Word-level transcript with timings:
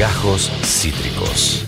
Gajos 0.00 0.50
Cítricos. 0.64 1.66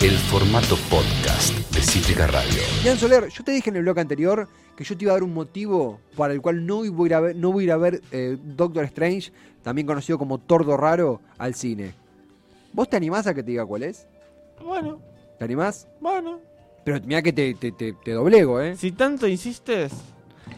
El 0.00 0.12
formato 0.12 0.76
podcast 0.88 1.52
de 1.74 1.80
Cítrica 1.82 2.28
Radio. 2.28 2.62
Jan 2.84 2.96
Soler, 2.96 3.28
yo 3.28 3.42
te 3.42 3.50
dije 3.50 3.70
en 3.70 3.76
el 3.76 3.82
blog 3.82 3.98
anterior 3.98 4.46
que 4.76 4.84
yo 4.84 4.96
te 4.96 5.04
iba 5.04 5.12
a 5.12 5.16
dar 5.16 5.24
un 5.24 5.34
motivo 5.34 5.98
para 6.16 6.32
el 6.32 6.40
cual 6.40 6.64
no 6.64 6.76
voy 6.92 7.06
a 7.06 7.06
ir 7.06 7.14
a 7.14 7.20
ver, 7.20 7.34
no 7.36 7.50
voy 7.50 7.64
a, 7.64 7.66
ir 7.66 7.72
a 7.72 7.76
ver 7.76 8.00
eh, 8.12 8.38
Doctor 8.40 8.84
Strange, 8.84 9.32
también 9.64 9.84
conocido 9.88 10.16
como 10.16 10.38
Tordo 10.38 10.76
Raro, 10.76 11.20
al 11.38 11.56
cine. 11.56 11.92
¿Vos 12.72 12.88
te 12.88 12.96
animás 12.96 13.26
a 13.26 13.34
que 13.34 13.42
te 13.42 13.50
diga 13.50 13.66
cuál 13.66 13.82
es? 13.82 14.06
Bueno, 14.64 15.00
¿Te 15.36 15.44
animás? 15.44 15.88
bueno. 16.00 16.38
Pero 16.84 17.00
mira 17.04 17.20
que 17.20 17.32
te, 17.32 17.54
te, 17.54 17.72
te- 17.72 17.94
te 18.04 18.12
doblego, 18.12 18.60
¿eh? 18.62 18.76
Si 18.76 18.92
tanto 18.92 19.26
insistes, 19.26 19.90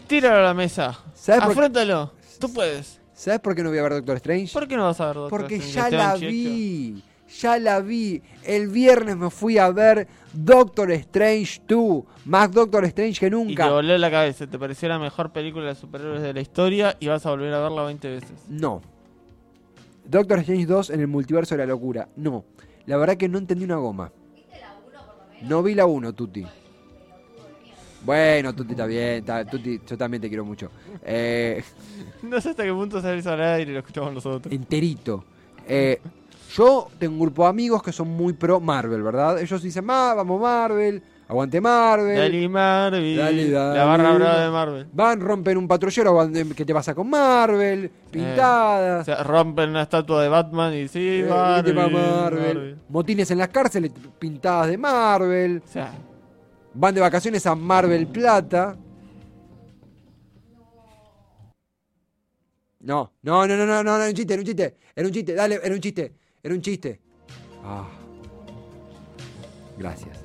tíralo 0.06 0.36
a 0.40 0.42
la 0.42 0.54
mesa. 0.54 1.00
¿Sabes 1.14 1.40
por- 1.42 1.52
Afrontalo. 1.52 2.12
Tú 2.38 2.52
puedes. 2.52 3.00
¿Sabes 3.14 3.40
por 3.40 3.54
qué 3.54 3.62
no 3.62 3.68
voy 3.70 3.78
a 3.78 3.82
ver 3.82 3.92
Doctor 3.94 4.16
Strange? 4.16 4.52
¿Por 4.52 4.66
qué 4.66 4.76
no 4.76 4.84
vas 4.84 5.00
a 5.00 5.06
ver 5.06 5.14
Doctor 5.16 5.30
Porque 5.40 5.56
Strange, 5.56 5.74
ya 5.74 5.84
Esteban 5.84 6.20
la 6.20 6.26
vi. 6.28 7.02
Ya 7.40 7.58
la 7.58 7.80
vi. 7.80 8.22
El 8.44 8.68
viernes 8.68 9.16
me 9.16 9.30
fui 9.30 9.58
a 9.58 9.70
ver 9.70 10.06
Doctor 10.32 10.90
Strange 10.92 11.62
2. 11.68 12.04
Más 12.26 12.50
Doctor 12.50 12.84
Strange 12.86 13.20
que 13.20 13.26
Y 13.26 13.30
te 13.30 13.36
nunca. 13.36 13.70
voló 13.70 13.96
la 13.96 14.10
cabeza. 14.10 14.46
Te 14.46 14.58
pareció 14.58 14.88
la 14.88 14.98
mejor 14.98 15.32
película 15.32 15.66
de 15.66 15.74
superhéroes 15.74 16.22
de 16.22 16.32
la 16.34 16.40
historia 16.40 16.96
y 17.00 17.08
vas 17.08 17.24
a 17.26 17.30
volver 17.30 17.52
a 17.54 17.60
verla 17.60 17.82
20 17.84 18.08
veces. 18.08 18.32
No. 18.48 18.82
Doctor 20.04 20.40
Strange 20.40 20.66
2 20.66 20.90
en 20.90 21.00
el 21.00 21.06
multiverso 21.08 21.54
de 21.54 21.58
la 21.58 21.66
locura. 21.66 22.08
No. 22.16 22.44
La 22.86 22.96
verdad 22.96 23.16
que 23.16 23.28
no 23.28 23.38
entendí 23.38 23.64
una 23.64 23.76
goma. 23.76 24.12
No 25.42 25.62
vi 25.62 25.74
la 25.74 25.86
1, 25.86 26.12
Tuti. 26.12 26.46
Bueno, 28.04 28.52
Tuti 28.54 28.72
está 28.72 28.86
bien. 28.86 29.18
está- 29.18 29.44
Tuti, 29.44 29.80
yo 29.86 29.96
también 29.96 30.20
te 30.20 30.28
quiero 30.28 30.44
mucho. 30.44 30.70
Eh, 31.04 31.62
No 32.22 32.40
sé 32.40 32.50
hasta 32.50 32.62
qué 32.62 32.72
punto 32.72 33.00
salís 33.00 33.26
al 33.26 33.40
aire 33.42 33.70
y 33.70 33.74
lo 33.74 33.80
escuchamos 33.80 34.12
nosotros. 34.14 34.52
enterito. 34.52 35.24
Eh, 35.66 36.00
yo 36.54 36.88
tengo 36.98 37.14
un 37.14 37.20
grupo 37.20 37.42
de 37.44 37.48
amigos 37.50 37.82
que 37.82 37.92
son 37.92 38.08
muy 38.08 38.32
pro 38.32 38.60
Marvel, 38.60 39.02
¿verdad? 39.02 39.40
Ellos 39.40 39.62
dicen, 39.62 39.84
"Ah, 39.88 40.12
vamos 40.16 40.40
Marvel, 40.40 41.02
aguante 41.28 41.60
Marvel. 41.60 42.16
Dale 42.16 42.48
Marvel. 42.48 43.16
Dale, 43.16 43.50
dale. 43.50 43.78
La 43.78 43.84
barra 43.84 44.12
brava 44.14 44.40
de 44.44 44.50
Marvel. 44.50 44.86
Van, 44.92 45.20
rompen 45.20 45.56
un 45.56 45.66
patrullero, 45.66 46.14
van 46.14 46.32
de- 46.32 46.46
¿qué 46.54 46.64
te 46.64 46.74
pasa 46.74 46.94
con 46.94 47.08
Marvel? 47.10 47.90
Pintadas. 48.10 49.02
O 49.02 49.04
sea, 49.04 49.22
rompen 49.24 49.70
una 49.70 49.82
estatua 49.82 50.22
de 50.22 50.28
Batman 50.28 50.74
y 50.74 50.88
sí, 50.88 51.20
Eh, 51.22 51.26
Marvel, 51.28 51.62
viste 51.64 51.80
pa' 51.80 51.88
Marvel. 51.88 52.40
Marvel. 52.54 52.76
Motines 52.88 53.30
en 53.30 53.38
las 53.38 53.48
cárceles 53.48 53.90
pintadas 54.18 54.68
de 54.68 54.76
Marvel. 54.78 55.62
O 55.64 55.68
sea, 55.68 55.92
Van 56.74 56.94
de 56.94 57.00
vacaciones 57.00 57.44
a 57.46 57.54
Marvel 57.54 58.06
Plata. 58.06 58.76
No, 62.80 63.12
no, 63.22 63.46
no, 63.46 63.56
no, 63.56 63.66
no, 63.66 63.84
no, 63.84 63.96
era 63.96 64.08
un 64.08 64.14
chiste, 64.14 64.32
era 64.34 64.40
un 64.40 64.46
chiste, 64.46 64.76
era 64.96 65.06
un 65.06 65.12
chiste, 65.14 65.34
dale, 65.34 65.60
era 65.62 65.74
un 65.74 65.80
chiste, 65.80 66.14
era 66.42 66.54
un 66.54 66.60
chiste. 66.60 67.00
Ah. 67.62 67.88
Gracias. 69.78 70.18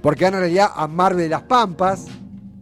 Porque 0.00 0.24
van 0.24 0.34
en 0.34 0.40
realidad 0.40 0.70
a 0.74 0.86
Marvel 0.86 1.24
de 1.24 1.28
las 1.28 1.42
Pampas. 1.42 2.06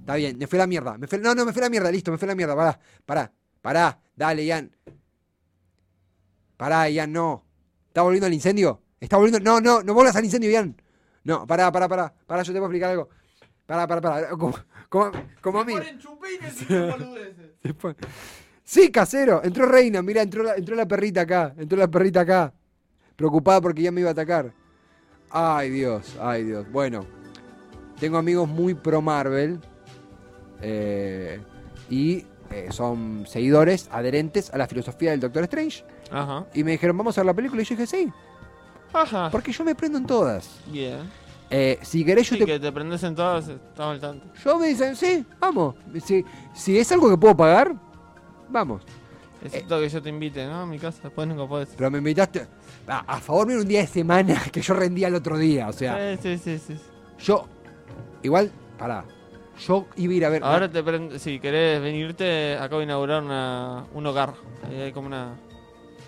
Está 0.00 0.14
bien, 0.16 0.38
me 0.38 0.46
fue 0.46 0.58
la 0.58 0.66
mierda. 0.66 0.96
Me 0.96 1.06
fue- 1.06 1.18
no, 1.18 1.34
no, 1.34 1.44
me 1.44 1.52
fue 1.52 1.60
la 1.60 1.68
mierda, 1.68 1.90
listo, 1.90 2.10
me 2.10 2.16
fue 2.18 2.26
la 2.26 2.34
mierda. 2.34 2.56
Pará, 2.56 2.80
pará, 3.04 3.32
pará, 3.60 4.00
dale, 4.16 4.44
Ian. 4.46 4.74
Pará, 6.56 6.88
Ian, 6.88 7.12
no. 7.12 7.44
¿Está 7.88 8.02
volviendo 8.02 8.26
al 8.26 8.32
incendio? 8.34 8.80
¿Está 8.98 9.16
volviendo? 9.18 9.40
No, 9.40 9.60
no, 9.60 9.82
no 9.82 9.92
vuelvas 9.94 10.16
al 10.16 10.24
incendio, 10.24 10.50
Ian. 10.50 10.74
No, 11.24 11.46
pará, 11.46 11.70
pará, 11.72 11.88
pará. 11.88 12.12
Pará, 12.26 12.42
yo 12.42 12.52
te 12.52 12.58
voy 12.58 12.66
a 12.66 12.68
explicar 12.68 12.90
algo. 12.90 13.08
Pará, 13.66 13.86
pará, 13.86 14.00
pará. 14.00 14.28
Como, 14.30 14.54
como, 14.88 15.10
como 15.42 15.60
a 15.60 15.64
mí. 15.64 15.72
Se 17.62 17.74
pone- 17.74 17.96
Sí, 18.64 18.90
casero. 18.90 19.42
Entró 19.42 19.66
Reina, 19.66 20.02
mira, 20.02 20.22
entró 20.22 20.42
la, 20.42 20.54
entró 20.54 20.74
la 20.76 20.86
perrita 20.86 21.22
acá. 21.22 21.54
Entró 21.58 21.76
la 21.78 21.88
perrita 21.88 22.20
acá. 22.20 22.52
Preocupada 23.16 23.60
porque 23.60 23.82
ya 23.82 23.90
me 23.92 24.00
iba 24.00 24.10
a 24.10 24.12
atacar. 24.12 24.52
Ay, 25.30 25.70
Dios, 25.70 26.16
ay, 26.20 26.44
Dios. 26.44 26.70
Bueno, 26.70 27.04
tengo 27.98 28.16
amigos 28.18 28.48
muy 28.48 28.74
pro 28.74 29.00
Marvel. 29.02 29.58
eh, 30.60 31.40
y 31.90 32.24
eh, 32.50 32.68
son 32.70 33.24
seguidores, 33.26 33.88
adherentes 33.92 34.50
a 34.52 34.58
la 34.58 34.66
filosofía 34.66 35.10
del 35.10 35.20
Doctor 35.20 35.44
Strange. 35.44 35.84
ajá. 36.10 36.46
Y 36.54 36.64
me 36.64 36.72
dijeron, 36.72 36.96
vamos 36.96 37.16
a 37.18 37.20
ver 37.22 37.26
la 37.26 37.34
película. 37.34 37.62
Y 37.62 37.64
yo 37.64 37.76
dije, 37.76 37.86
sí, 37.86 38.12
Ajá. 38.92 39.28
porque 39.30 39.52
yo 39.52 39.64
me 39.64 39.74
prendo 39.74 39.98
en 39.98 40.06
todas. 40.06 40.60
Bien. 40.66 41.00
Eh, 41.50 41.78
si 41.82 42.04
querés, 42.04 42.28
yo 42.28 42.34
Sí, 42.36 42.40
te 42.40 42.46
que 42.46 42.60
te 42.60 42.70
prendes 42.72 43.02
en 43.04 43.14
todas, 43.14 43.48
estamos 43.48 43.94
al 43.94 44.00
tanto. 44.00 44.26
Yo 44.44 44.58
me 44.58 44.68
dicen, 44.68 44.94
sí, 44.96 45.24
vamos. 45.40 45.76
Si, 46.04 46.24
si 46.54 46.78
es 46.78 46.92
algo 46.92 47.08
que 47.08 47.16
puedo 47.16 47.36
pagar, 47.36 47.74
vamos. 48.50 48.82
Excepto 49.42 49.78
que 49.80 49.88
yo 49.88 50.02
te 50.02 50.08
invite, 50.08 50.46
¿no? 50.46 50.62
A 50.62 50.66
mi 50.66 50.78
casa, 50.78 51.00
después 51.04 51.26
nunca 51.28 51.46
puedes. 51.46 51.68
Pero 51.76 51.90
me 51.90 51.98
invitaste. 51.98 52.46
A, 52.86 52.98
a 53.00 53.20
favor 53.20 53.46
mío 53.46 53.58
un 53.60 53.68
día 53.68 53.80
de 53.80 53.86
semana 53.86 54.42
que 54.52 54.60
yo 54.60 54.74
rendía 54.74 55.08
el 55.08 55.14
otro 55.14 55.38
día. 55.38 55.68
O 55.68 55.72
sea, 55.72 56.16
Sí, 56.16 56.36
sí, 56.36 56.58
sí, 56.58 56.58
sí. 56.58 56.80
yo. 57.20 57.46
Igual, 58.22 58.50
pará. 58.76 59.04
Yo 59.66 59.86
iba 59.96 60.12
a 60.12 60.16
ir 60.16 60.24
a 60.24 60.28
ver. 60.28 60.44
Ahora 60.44 60.70
te 60.70 60.82
prende, 60.82 61.18
si 61.18 61.40
querés 61.40 61.80
venirte, 61.80 62.56
acabo 62.56 62.78
de 62.78 62.84
inaugurar 62.84 63.22
una, 63.22 63.84
un 63.94 64.06
hogar. 64.06 64.34
Ahí 64.68 64.80
hay 64.82 64.92
como 64.92 65.06
una... 65.06 65.34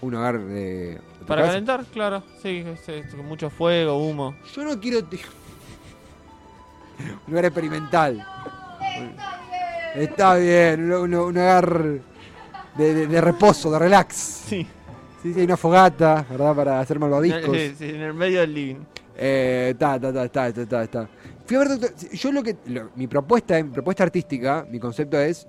un 0.03 0.15
hogar 0.15 0.39
de. 0.41 1.01
Para 1.27 1.43
casa. 1.43 1.53
calentar, 1.53 1.85
claro. 1.87 2.23
Sí, 2.43 2.65
sí, 2.85 2.93
con 3.17 3.27
mucho 3.27 3.51
fuego, 3.51 3.97
humo. 3.97 4.35
Yo 4.55 4.65
no 4.65 4.79
quiero. 4.81 4.99
un 7.27 7.33
hogar 7.33 7.45
experimental. 7.47 8.27
Está 9.95 10.35
bien, 10.37 10.85
un, 10.93 10.93
un- 10.93 11.15
un 11.15 11.37
hogar 11.39 11.83
de, 12.77 12.95
de- 12.95 13.07
de 13.07 13.21
reposo, 13.21 13.71
de 13.71 13.79
relax. 13.79 14.15
Sí. 14.17 14.67
Sí, 15.23 15.35
sí, 15.35 15.41
hay 15.41 15.45
una 15.45 15.57
fogata, 15.57 16.25
¿verdad? 16.31 16.55
Para 16.57 16.81
hacer 16.81 16.99
malvaviscos. 16.99 17.55
Sí, 17.57 17.75
sí, 17.77 17.89
en 17.91 18.01
el 18.03 18.15
medio 18.15 18.41
del 18.41 18.55
living. 18.55 18.77
Eh, 19.17 19.75
ta, 19.79 20.01
ta, 20.01 20.13
ta, 20.13 20.29
ta, 20.29 20.53
ta, 20.53 20.67
ta, 20.67 20.87
ta. 20.87 21.09
Fui 21.45 21.57
a 21.57 21.61
ver 21.61 21.69
Doctor- 21.69 22.11
Yo 22.13 22.33
lo 22.33 22.43
que. 22.43 22.57
lo- 22.67 22.91
mi 22.97 23.07
propuesta, 23.07 23.63
mi 23.63 23.71
propuesta 23.71 24.03
artística, 24.05 24.65
mi 24.71 24.79
concepto 24.79 25.19
es. 25.19 25.47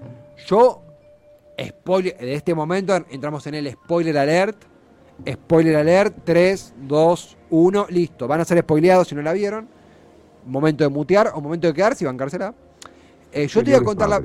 Yo. 0.48 0.84
Spoiler. 1.64 2.18
De 2.18 2.34
este 2.34 2.54
momento 2.56 2.96
entramos 3.12 3.46
en 3.48 3.56
el 3.56 3.72
spoiler 3.72 4.18
alert. 4.18 4.58
Spoiler 5.30 5.76
alert. 5.76 6.16
3, 6.24 6.74
2, 6.88 7.38
1. 7.50 7.86
Listo. 7.90 8.28
Van 8.28 8.42
a 8.42 8.46
ser 8.46 8.60
spoileados 8.60 9.08
si 9.08 9.16
no 9.16 9.22
la 9.22 9.34
vieron. 9.34 9.68
Momento 10.46 10.84
de 10.84 10.90
mutear 10.90 11.32
o 11.36 11.42
momento 11.42 11.68
de 11.68 11.74
quedarse 11.74 12.04
y 12.04 12.08
bancársela. 12.08 12.54
Eh, 13.32 13.48
yo 13.48 13.64
te 13.64 13.72
voy 13.72 13.80
a 13.80 13.84
contar 13.84 14.10
la. 14.10 14.22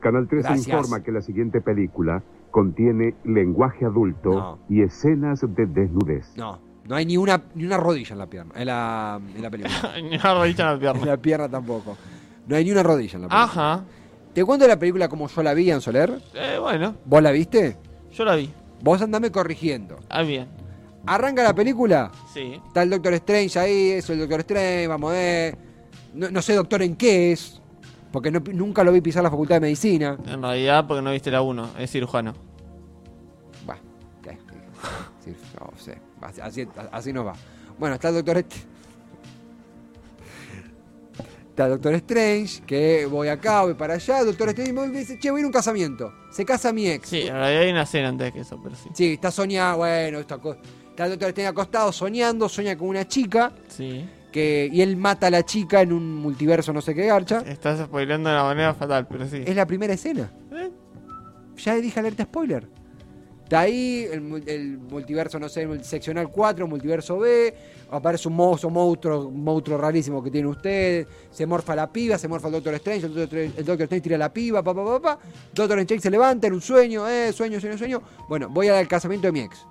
Canal 0.00 0.28
13 0.28 0.42
Gracias. 0.48 0.68
informa 0.68 1.02
que 1.02 1.10
la 1.10 1.22
siguiente 1.22 1.60
película 1.60 2.22
contiene 2.50 3.14
lenguaje 3.24 3.84
adulto 3.84 4.30
No. 4.30 4.58
y 4.68 4.82
escenas 4.82 5.40
de 5.40 5.66
desnudez. 5.66 6.36
No. 6.36 6.60
No 6.86 6.94
hay 6.94 7.04
ni 7.04 7.16
una, 7.16 7.42
ni 7.54 7.64
una 7.64 7.76
rodilla 7.76 8.12
en 8.12 8.18
la 8.18 8.26
pierna. 8.26 8.54
En 8.56 8.66
la, 8.66 9.20
en 9.34 9.42
la 9.42 9.50
película. 9.50 9.74
Ni 10.02 10.16
una 10.16 10.34
rodilla 10.34 10.64
en 10.64 10.66
la 10.68 10.72
en 10.74 10.78
pierna. 10.80 11.04
la 11.06 11.16
pierna 11.18 11.48
tampoco. 11.48 11.96
No 12.46 12.56
hay 12.56 12.64
ni 12.64 12.70
una 12.70 12.82
rodilla 12.82 13.16
en 13.16 13.22
la 13.22 13.28
película. 13.28 13.42
Ajá. 13.44 13.84
Te 14.32 14.44
cuento 14.44 14.66
la 14.68 14.78
película 14.78 15.08
como 15.08 15.26
yo 15.28 15.42
la 15.42 15.52
vi 15.52 15.70
en 15.70 15.80
Soler. 15.82 16.18
Eh, 16.34 16.56
bueno, 16.60 16.94
¿Vos 17.04 17.22
la 17.22 17.30
viste? 17.30 17.76
yo 18.12 18.24
la 18.24 18.36
vi. 18.36 18.50
Vos 18.82 19.00
andame 19.02 19.30
corrigiendo. 19.32 19.98
Ah, 20.08 20.22
bien. 20.22 20.46
Arranca 21.06 21.42
la 21.42 21.54
película, 21.54 22.10
Sí. 22.32 22.60
está 22.66 22.82
el 22.82 22.90
Doctor 22.90 23.14
Strange 23.14 23.58
ahí, 23.58 23.90
eso 23.92 24.12
el 24.12 24.18
Doctor 24.20 24.40
Strange, 24.40 24.86
vamos 24.86 25.10
a 25.10 25.14
ver. 25.14 25.58
No, 26.14 26.30
no 26.30 26.42
sé 26.42 26.54
doctor 26.54 26.82
en 26.82 26.96
qué 26.96 27.32
es, 27.32 27.60
porque 28.12 28.30
no- 28.30 28.40
nunca 28.52 28.82
lo 28.84 28.92
vi 28.92 29.00
pisar 29.00 29.22
la 29.22 29.30
facultad 29.30 29.56
de 29.56 29.60
medicina. 29.60 30.18
En 30.26 30.42
realidad, 30.42 30.86
porque 30.86 31.02
no 31.02 31.10
viste 31.12 31.30
la 31.30 31.40
1, 31.42 31.70
es 31.78 31.90
cirujano. 31.90 32.34
¿qué? 34.22 34.36
Sí, 35.24 35.34
no 35.58 35.70
sé, 35.78 35.98
así, 36.20 36.40
así, 36.40 36.68
así 36.92 37.12
nos 37.12 37.26
va. 37.26 37.32
Bueno, 37.78 37.94
está 37.94 38.08
el 38.08 38.14
Doctor 38.16 38.38
Strange. 38.38 38.77
Está 41.58 41.70
Doctor 41.70 41.92
Strange, 41.94 42.62
que 42.64 43.04
voy 43.06 43.26
acá, 43.26 43.62
voy 43.62 43.74
para 43.74 43.94
allá. 43.94 44.22
Doctor 44.22 44.50
Strange 44.50 44.72
me 44.72 44.86
dice, 44.90 45.18
che, 45.18 45.28
voy 45.32 45.38
a 45.38 45.40
ir 45.40 45.44
a 45.44 45.48
un 45.48 45.52
casamiento. 45.52 46.12
Se 46.30 46.44
casa 46.44 46.72
mi 46.72 46.86
ex. 46.86 47.08
Sí, 47.08 47.22
en 47.22 47.34
realidad 47.34 47.62
hay 47.62 47.70
una 47.72 47.82
escena 47.82 48.10
antes 48.10 48.32
que 48.32 48.40
eso, 48.42 48.60
pero 48.62 48.76
sí. 48.76 48.88
Sí, 48.94 49.14
está 49.14 49.32
soñando, 49.32 49.78
bueno, 49.78 50.20
está 50.20 50.36
el 50.36 51.10
Doctor 51.10 51.28
Strange 51.30 51.46
acostado 51.48 51.90
soñando, 51.90 52.48
sueña 52.48 52.78
con 52.78 52.86
una 52.86 53.08
chica. 53.08 53.50
Sí. 53.66 54.08
que 54.30 54.70
y 54.72 54.82
él 54.82 54.96
mata 54.96 55.26
a 55.26 55.30
la 55.30 55.44
chica 55.44 55.80
en 55.80 55.92
un 55.92 56.14
multiverso 56.14 56.72
no 56.72 56.80
sé 56.80 56.94
qué 56.94 57.06
garcha. 57.06 57.42
Estás 57.44 57.80
spoileando 57.84 58.30
de 58.30 58.36
una 58.36 58.44
manera 58.44 58.74
fatal, 58.74 59.08
pero 59.08 59.26
sí. 59.26 59.42
Es 59.44 59.56
la 59.56 59.66
primera 59.66 59.94
escena. 59.94 60.30
Eh, 60.52 60.70
Ya 61.56 61.74
dije 61.74 61.98
alerta 61.98 62.22
spoiler. 62.22 62.68
Está 63.48 63.60
ahí, 63.60 64.06
el, 64.12 64.20
mu- 64.20 64.36
el 64.44 64.76
multiverso, 64.76 65.38
no 65.38 65.48
sé, 65.48 65.62
el 65.62 65.82
seccional 65.82 66.28
4, 66.28 66.66
multiverso 66.68 67.18
B, 67.18 67.54
aparece 67.90 68.28
un 68.28 68.36
monstruo, 68.36 68.70
monstruo, 68.70 69.28
un 69.28 69.42
monstruo 69.42 69.78
rarísimo 69.78 70.22
que 70.22 70.30
tiene 70.30 70.48
ustedes, 70.48 71.06
se 71.30 71.46
morfa 71.46 71.74
la 71.74 71.90
piba, 71.90 72.18
se 72.18 72.28
morfa 72.28 72.48
el 72.48 72.52
Doctor 72.52 72.74
Strange, 72.74 73.06
el 73.06 73.14
Doctor, 73.14 73.38
el 73.38 73.54
Doctor 73.64 73.80
Strange 73.84 74.02
tira 74.02 74.18
la 74.18 74.30
piba, 74.30 74.62
pa, 74.62 74.74
pa, 74.74 74.84
pa, 74.84 75.00
pa. 75.00 75.18
Doctor 75.54 75.78
Strange 75.78 76.02
se 76.02 76.10
levanta 76.10 76.46
en 76.46 76.52
un 76.52 76.60
sueño, 76.60 77.08
eh, 77.08 77.32
sueño, 77.32 77.58
sueño, 77.58 77.78
sueño. 77.78 78.02
Bueno, 78.28 78.50
voy 78.50 78.68
al 78.68 78.86
casamiento 78.86 79.28
de 79.28 79.32
mi 79.32 79.40
ex. 79.40 79.64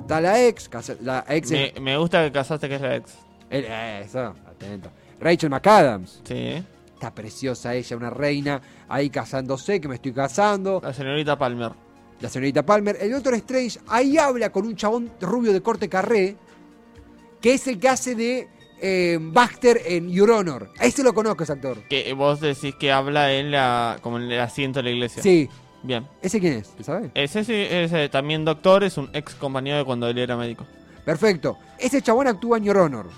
Está 0.00 0.20
la 0.20 0.44
ex, 0.46 0.68
casa- 0.68 0.96
la 1.00 1.24
ex 1.26 1.50
Me, 1.50 1.72
me 1.80 1.96
gusta 1.96 2.22
que 2.26 2.30
casaste 2.30 2.68
que 2.68 2.74
es 2.74 2.80
la 2.82 2.96
ex. 2.96 3.14
el- 3.48 3.64
eso, 3.64 4.34
atento. 4.46 4.90
Rachel 5.18 5.48
McAdams. 5.48 6.20
Sí. 6.24 6.62
Está 6.92 7.14
preciosa 7.14 7.74
ella, 7.74 7.96
una 7.96 8.10
reina, 8.10 8.60
ahí 8.86 9.08
casándose, 9.08 9.80
que 9.80 9.88
me 9.88 9.94
estoy 9.94 10.12
casando. 10.12 10.80
La 10.84 10.92
señorita 10.92 11.38
Palmer. 11.38 11.72
La 12.24 12.30
señorita 12.30 12.64
Palmer. 12.64 12.96
El 13.02 13.10
Doctor 13.10 13.34
Strange 13.34 13.78
ahí 13.86 14.16
habla 14.16 14.50
con 14.50 14.66
un 14.66 14.74
chabón 14.74 15.10
rubio 15.20 15.52
de 15.52 15.60
corte 15.60 15.90
carré. 15.90 16.36
que 17.42 17.52
es 17.52 17.66
el 17.66 17.78
que 17.78 17.86
hace 17.86 18.14
de 18.14 18.48
eh, 18.80 19.18
Baxter 19.20 19.82
en 19.84 20.08
Your 20.10 20.30
Honor. 20.30 20.70
A 20.78 20.86
ese 20.86 21.02
lo 21.02 21.12
conozco, 21.12 21.42
ese 21.42 21.52
actor. 21.52 21.86
Que 21.86 22.14
vos 22.14 22.40
decís 22.40 22.74
que 22.76 22.90
habla 22.90 23.30
en 23.34 23.50
la, 23.50 23.98
como 24.00 24.16
en 24.16 24.32
el 24.32 24.40
asiento 24.40 24.78
de 24.78 24.84
la 24.84 24.90
iglesia. 24.92 25.22
Sí. 25.22 25.50
Bien. 25.82 26.06
¿Ese 26.22 26.40
quién 26.40 26.54
es? 26.54 26.72
¿Sabes? 26.80 27.10
Ese, 27.12 27.44
sí, 27.44 27.52
ese 27.52 28.08
también 28.08 28.42
doctor, 28.42 28.84
es 28.84 28.96
un 28.96 29.10
ex 29.12 29.34
compañero 29.34 29.76
de 29.76 29.84
cuando 29.84 30.08
él 30.08 30.16
era 30.16 30.34
médico. 30.34 30.64
Perfecto. 31.04 31.58
Ese 31.78 32.00
chabón 32.00 32.26
actúa 32.26 32.56
en 32.56 32.64
Your 32.64 32.78
Honor. 32.78 33.10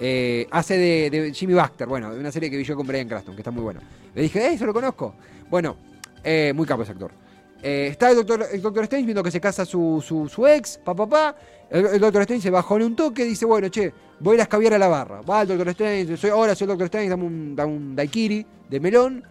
Eh, 0.00 0.48
hace 0.50 0.76
de, 0.76 1.08
de 1.08 1.32
Jimmy 1.32 1.54
Baxter, 1.54 1.86
bueno, 1.86 2.12
de 2.12 2.18
una 2.18 2.32
serie 2.32 2.50
que 2.50 2.56
vi 2.56 2.64
yo 2.64 2.74
con 2.74 2.84
Brian 2.84 3.06
Cranston, 3.06 3.36
que 3.36 3.42
está 3.42 3.52
muy 3.52 3.62
bueno. 3.62 3.78
Le 4.12 4.22
dije, 4.22 4.44
eh, 4.44 4.54
eso 4.54 4.66
lo 4.66 4.74
conozco. 4.74 5.14
Bueno, 5.48 5.76
eh, 6.24 6.52
muy 6.52 6.66
capo 6.66 6.82
ese 6.82 6.90
actor. 6.90 7.12
Eh, 7.62 7.88
está 7.90 8.10
el 8.10 8.16
doctor, 8.16 8.46
el 8.52 8.62
doctor 8.62 8.84
Strange 8.84 9.06
viendo 9.06 9.22
que 9.22 9.30
se 9.30 9.40
casa 9.40 9.64
su, 9.64 10.02
su, 10.30 10.46
ex, 10.46 10.78
pa, 10.78 10.94
pa, 10.94 11.08
pa. 11.08 11.36
El, 11.70 12.00
doctor 12.00 12.22
Strange 12.22 12.42
se 12.42 12.50
bajó 12.50 12.76
en 12.76 12.84
un 12.84 12.96
toque 12.96 13.24
dice, 13.24 13.44
bueno, 13.44 13.68
che, 13.68 13.92
voy 14.20 14.38
a 14.38 14.46
ir 14.62 14.72
a 14.72 14.76
a 14.76 14.78
la 14.78 14.88
barra. 14.88 15.20
Va 15.22 15.42
el 15.42 15.48
doctor 15.48 15.68
Strange, 15.70 16.16
soy, 16.16 16.30
ahora 16.30 16.54
soy 16.54 16.66
el 16.66 16.68
doctor 16.68 16.84
Strange, 16.86 17.10
dame 17.10 17.24
un, 17.24 17.56
dame 17.56 17.72
un 17.72 17.96
daiquiri 17.96 18.46
de 18.68 18.80
melón. 18.80 19.24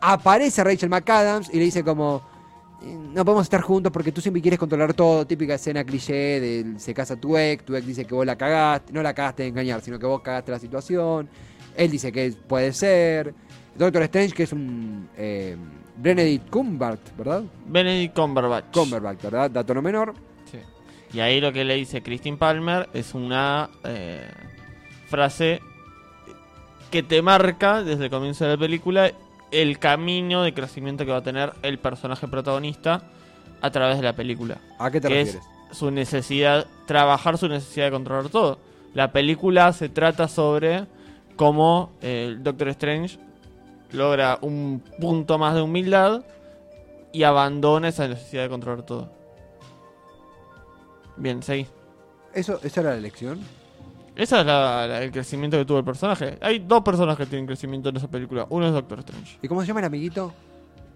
Aparece 0.00 0.64
Rachel 0.64 0.88
McAdams 0.88 1.50
y 1.52 1.58
le 1.58 1.64
dice 1.64 1.84
como, 1.84 2.22
eh, 2.82 2.96
no 3.14 3.24
podemos 3.24 3.44
estar 3.44 3.60
juntos 3.60 3.92
porque 3.92 4.12
tú 4.12 4.20
siempre 4.20 4.40
quieres 4.40 4.58
controlar 4.58 4.94
todo. 4.94 5.26
Típica 5.26 5.54
escena 5.54 5.84
cliché 5.84 6.40
de 6.40 6.74
se 6.78 6.94
casa 6.94 7.16
tu 7.16 7.36
ex, 7.36 7.64
tu 7.64 7.74
ex 7.76 7.86
dice 7.86 8.04
que 8.04 8.14
vos 8.14 8.26
la 8.26 8.36
cagaste, 8.36 8.92
no 8.92 9.02
la 9.02 9.14
cagaste 9.14 9.42
de 9.42 9.48
engañar, 9.50 9.80
sino 9.80 9.98
que 9.98 10.06
vos 10.06 10.20
cagaste 10.22 10.52
la 10.52 10.58
situación. 10.58 11.28
Él 11.76 11.90
dice 11.90 12.12
que 12.12 12.32
puede 12.46 12.72
ser. 12.72 13.34
Doctor 13.76 14.02
Strange, 14.02 14.34
que 14.34 14.42
es 14.42 14.52
un 14.52 15.08
eh, 15.16 15.56
Benedict 16.02 16.50
Cumberbatch, 16.50 17.16
¿verdad? 17.16 17.44
Benedict 17.66 18.16
Cumberbatch. 18.16 18.64
Cumberbatch, 18.72 19.22
¿verdad? 19.22 19.50
Dato 19.52 19.72
no 19.72 19.82
menor. 19.82 20.14
Sí. 20.50 20.58
Y 21.12 21.20
ahí 21.20 21.40
lo 21.40 21.52
que 21.52 21.64
le 21.64 21.76
dice 21.76 22.02
Christine 22.02 22.36
Palmer 22.36 22.88
es 22.92 23.14
una 23.14 23.70
eh, 23.84 24.28
frase 25.06 25.60
que 26.90 27.04
te 27.04 27.22
marca 27.22 27.84
desde 27.84 28.04
el 28.04 28.10
comienzo 28.10 28.44
de 28.44 28.50
la 28.50 28.56
película 28.56 29.12
el 29.52 29.78
camino 29.78 30.42
de 30.42 30.52
crecimiento 30.52 31.04
que 31.04 31.12
va 31.12 31.18
a 31.18 31.22
tener 31.22 31.52
el 31.62 31.78
personaje 31.78 32.26
protagonista 32.26 33.04
a 33.60 33.70
través 33.70 33.98
de 33.98 34.02
la 34.02 34.14
película. 34.14 34.58
¿A 34.80 34.90
qué 34.90 35.00
te 35.00 35.06
que 35.06 35.14
refieres? 35.14 35.42
es 35.70 35.78
su 35.78 35.90
necesidad, 35.92 36.66
trabajar 36.86 37.38
su 37.38 37.48
necesidad 37.48 37.86
de 37.86 37.92
controlar 37.92 38.28
todo. 38.28 38.58
La 38.92 39.12
película 39.12 39.72
se 39.72 39.88
trata 39.88 40.26
sobre 40.26 40.86
cómo 41.36 41.92
eh, 42.02 42.24
el 42.26 42.42
Doctor 42.42 42.68
Strange 42.68 43.18
logra 43.92 44.38
un 44.42 44.82
punto 45.00 45.38
más 45.38 45.54
de 45.54 45.62
humildad 45.62 46.22
y 47.12 47.22
abandona 47.24 47.88
esa 47.88 48.08
necesidad 48.08 48.42
de 48.44 48.48
controlar 48.48 48.84
todo. 48.84 49.10
Bien, 51.16 51.42
seguí. 51.42 51.66
¿Eso, 52.34 52.58
¿Esa 52.62 52.80
era 52.80 52.90
la 52.90 52.96
elección? 52.96 53.40
Ese 54.16 54.40
es 54.40 54.46
la- 54.46 54.86
la- 54.86 55.02
el 55.02 55.10
crecimiento 55.12 55.56
que 55.58 55.64
tuvo 55.64 55.78
el 55.78 55.84
personaje. 55.84 56.38
Hay 56.40 56.58
dos 56.60 56.82
personas 56.82 57.16
que 57.16 57.26
tienen 57.26 57.46
crecimiento 57.46 57.88
en 57.90 57.96
esa 57.96 58.08
película. 58.08 58.46
Uno 58.50 58.66
es 58.66 58.72
Doctor 58.72 58.98
Strange. 59.00 59.38
¿Y 59.42 59.48
cómo 59.48 59.60
se 59.62 59.66
llama 59.68 59.80
el 59.80 59.86
amiguito? 59.86 60.32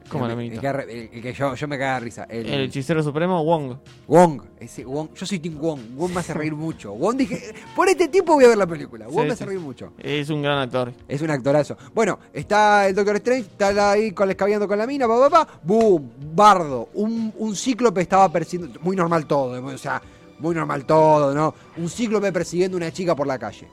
¿Cómo 0.09 0.27
el? 0.27 0.39
El 0.53 0.61
que, 0.61 1.11
el 1.13 1.23
que 1.23 1.33
yo, 1.33 1.55
yo 1.55 1.69
me 1.69 1.79
caga 1.79 1.95
de 1.95 2.01
risa. 2.01 2.25
El, 2.25 2.47
El 2.47 2.61
hechicero 2.63 3.03
supremo, 3.03 3.43
Wong. 3.45 3.77
Wong. 4.07 4.43
Ese 4.61 4.85
Wong. 4.85 5.09
Yo 5.15 5.27
soy 5.27 5.39
Team 5.39 5.59
Wong. 5.59 5.81
Wong 5.97 6.13
me 6.13 6.21
hace 6.21 6.33
reír 6.35 6.55
mucho. 6.55 6.93
Wong 6.93 7.17
dije, 7.17 7.53
por 7.75 7.89
este 7.89 8.09
tipo 8.09 8.35
voy 8.35 8.45
a 8.45 8.49
ver 8.49 8.59
la 8.59 8.67
película. 8.67 9.07
Wong 9.07 9.23
Sí, 9.23 9.27
me 9.27 9.33
hace 9.33 9.45
sí. 9.45 9.49
reír 9.49 9.61
mucho. 9.61 9.93
Es 9.99 10.31
un 10.31 10.43
gran 10.43 10.59
actor. 10.59 10.93
Es 11.09 11.21
un 11.23 11.31
actorazo. 11.31 11.77
Bueno, 11.95 12.19
está 12.33 12.87
el 12.89 12.95
Doctor 12.95 13.17
Strange, 13.17 13.43
está 13.51 13.91
ahí 13.93 14.13
con 14.13 14.31
escabeando 14.31 14.69
con 14.69 14.79
la 14.79 14.87
mina, 14.87 15.07
pa, 15.09 15.29
pa, 15.29 15.31
pa. 15.47 15.61
¡Boom! 15.63 16.11
Bardo. 16.35 16.89
Un, 16.95 17.33
un 17.39 17.57
cíclope 17.57 18.01
estaba 18.03 18.31
persiguiendo. 18.31 18.79
Muy 18.83 18.95
normal 18.97 19.27
todo, 19.27 19.65
o 19.65 19.79
sea, 19.79 20.01
muy 20.39 20.55
normal 20.55 20.85
todo, 20.85 21.35
¿no? 21.35 21.55
Un 21.77 21.89
cíclope 21.89 22.31
persiguiendo 22.33 22.77
a 22.77 22.79
una 22.79 22.93
chica 22.93 23.15
por 23.17 23.27
la 23.27 23.39
calle. 23.39 23.69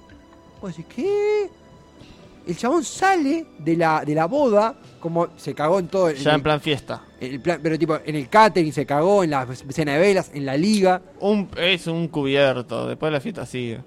Decís, 0.66 0.86
¿qué? 0.96 1.50
El 2.46 2.58
chabón 2.58 2.84
sale 2.84 3.46
de 3.60 3.78
la, 3.78 4.04
de 4.06 4.14
la 4.16 4.26
boda, 4.26 4.76
como 5.00 5.30
se 5.38 5.54
cagó 5.54 5.80
en 5.80 5.88
todo. 5.88 6.12
Ya 6.12 6.32
el- 6.32 6.36
en 6.38 6.44
plan 6.44 6.60
fiesta. 6.62 7.04
en 7.20 7.34
el 7.36 7.42
plan- 7.42 7.60
pero 7.64 7.80
tipo, 7.80 7.98
en 8.04 8.16
el 8.16 8.28
catering 8.30 8.74
se 8.74 8.86
cagó, 8.86 9.24
en 9.24 9.30
la 9.30 9.44
escena 9.70 9.94
de 9.94 10.00
velas, 10.00 10.32
en 10.34 10.46
la 10.46 10.58
liga. 10.58 11.02
Un, 11.22 11.50
es 11.58 11.88
un 11.88 12.08
cubierto. 12.10 12.88
Después 12.88 13.12
la 13.12 13.22
fiesta 13.22 13.46
sigue. 13.46 13.82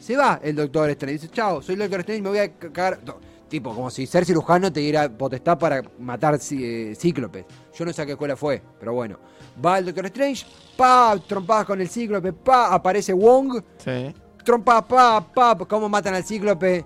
Se 0.00 0.16
va 0.16 0.38
el 0.42 0.54
doctor 0.54 0.88
Strange. 0.90 1.18
Dice, 1.20 1.28
chao, 1.34 1.60
soy 1.60 1.74
el 1.74 1.80
doctor 1.80 2.00
Strange, 2.00 2.22
me 2.22 2.28
voy 2.30 2.38
a 2.38 2.52
ca- 2.56 2.70
cagar. 2.72 3.00
No, 3.04 3.16
tipo, 3.48 3.74
como 3.74 3.90
si 3.90 4.06
ser 4.06 4.24
cirujano 4.24 4.72
te 4.72 4.80
diera 4.80 5.08
potestad 5.08 5.58
para 5.58 5.82
matar 5.98 6.38
eh, 6.52 6.94
cíclopes. 6.96 7.44
Yo 7.76 7.84
no 7.84 7.92
sé 7.92 8.02
a 8.02 8.06
qué 8.06 8.12
escuela 8.12 8.36
fue, 8.36 8.62
pero 8.78 8.92
bueno. 8.94 9.18
Va 9.64 9.78
el 9.80 9.86
doctor 9.86 10.06
Strange, 10.06 10.46
pa, 10.76 11.18
trompadas 11.26 11.66
con 11.66 11.80
el 11.80 11.88
cíclope, 11.88 12.32
pa, 12.32 12.72
aparece 12.72 13.12
Wong, 13.12 13.60
Sí. 13.78 14.14
trompa, 14.44 14.86
pa, 14.86 15.20
pa, 15.34 15.56
cómo 15.66 15.88
matan 15.88 16.14
al 16.14 16.22
cíclope, 16.24 16.84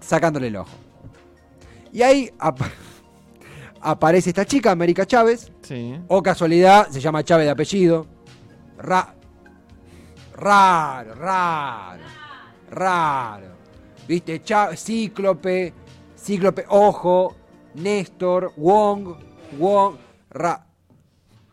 sacándole 0.00 0.48
el 0.48 0.56
ojo. 0.56 0.70
Y 1.92 2.02
ahí 2.02 2.30
apa- 2.38 2.70
aparece 3.80 4.30
esta 4.30 4.44
chica, 4.44 4.70
América 4.70 5.06
Chávez, 5.06 5.50
Sí. 5.62 5.98
o 6.08 6.22
casualidad, 6.22 6.88
se 6.88 7.00
llama 7.00 7.22
Chávez 7.24 7.46
de 7.46 7.50
apellido. 7.50 8.06
Ra 8.78 9.14
raro, 10.36 11.14
raro. 11.14 12.02
Raro. 12.70 13.46
¿Viste? 14.08 14.42
Cha- 14.42 14.76
Cíclope, 14.76 15.72
Cíclope, 16.18 16.64
Ojo, 16.68 17.36
Néstor, 17.74 18.52
Wong, 18.56 19.14
Wong, 19.58 19.94
Ra. 20.30 20.66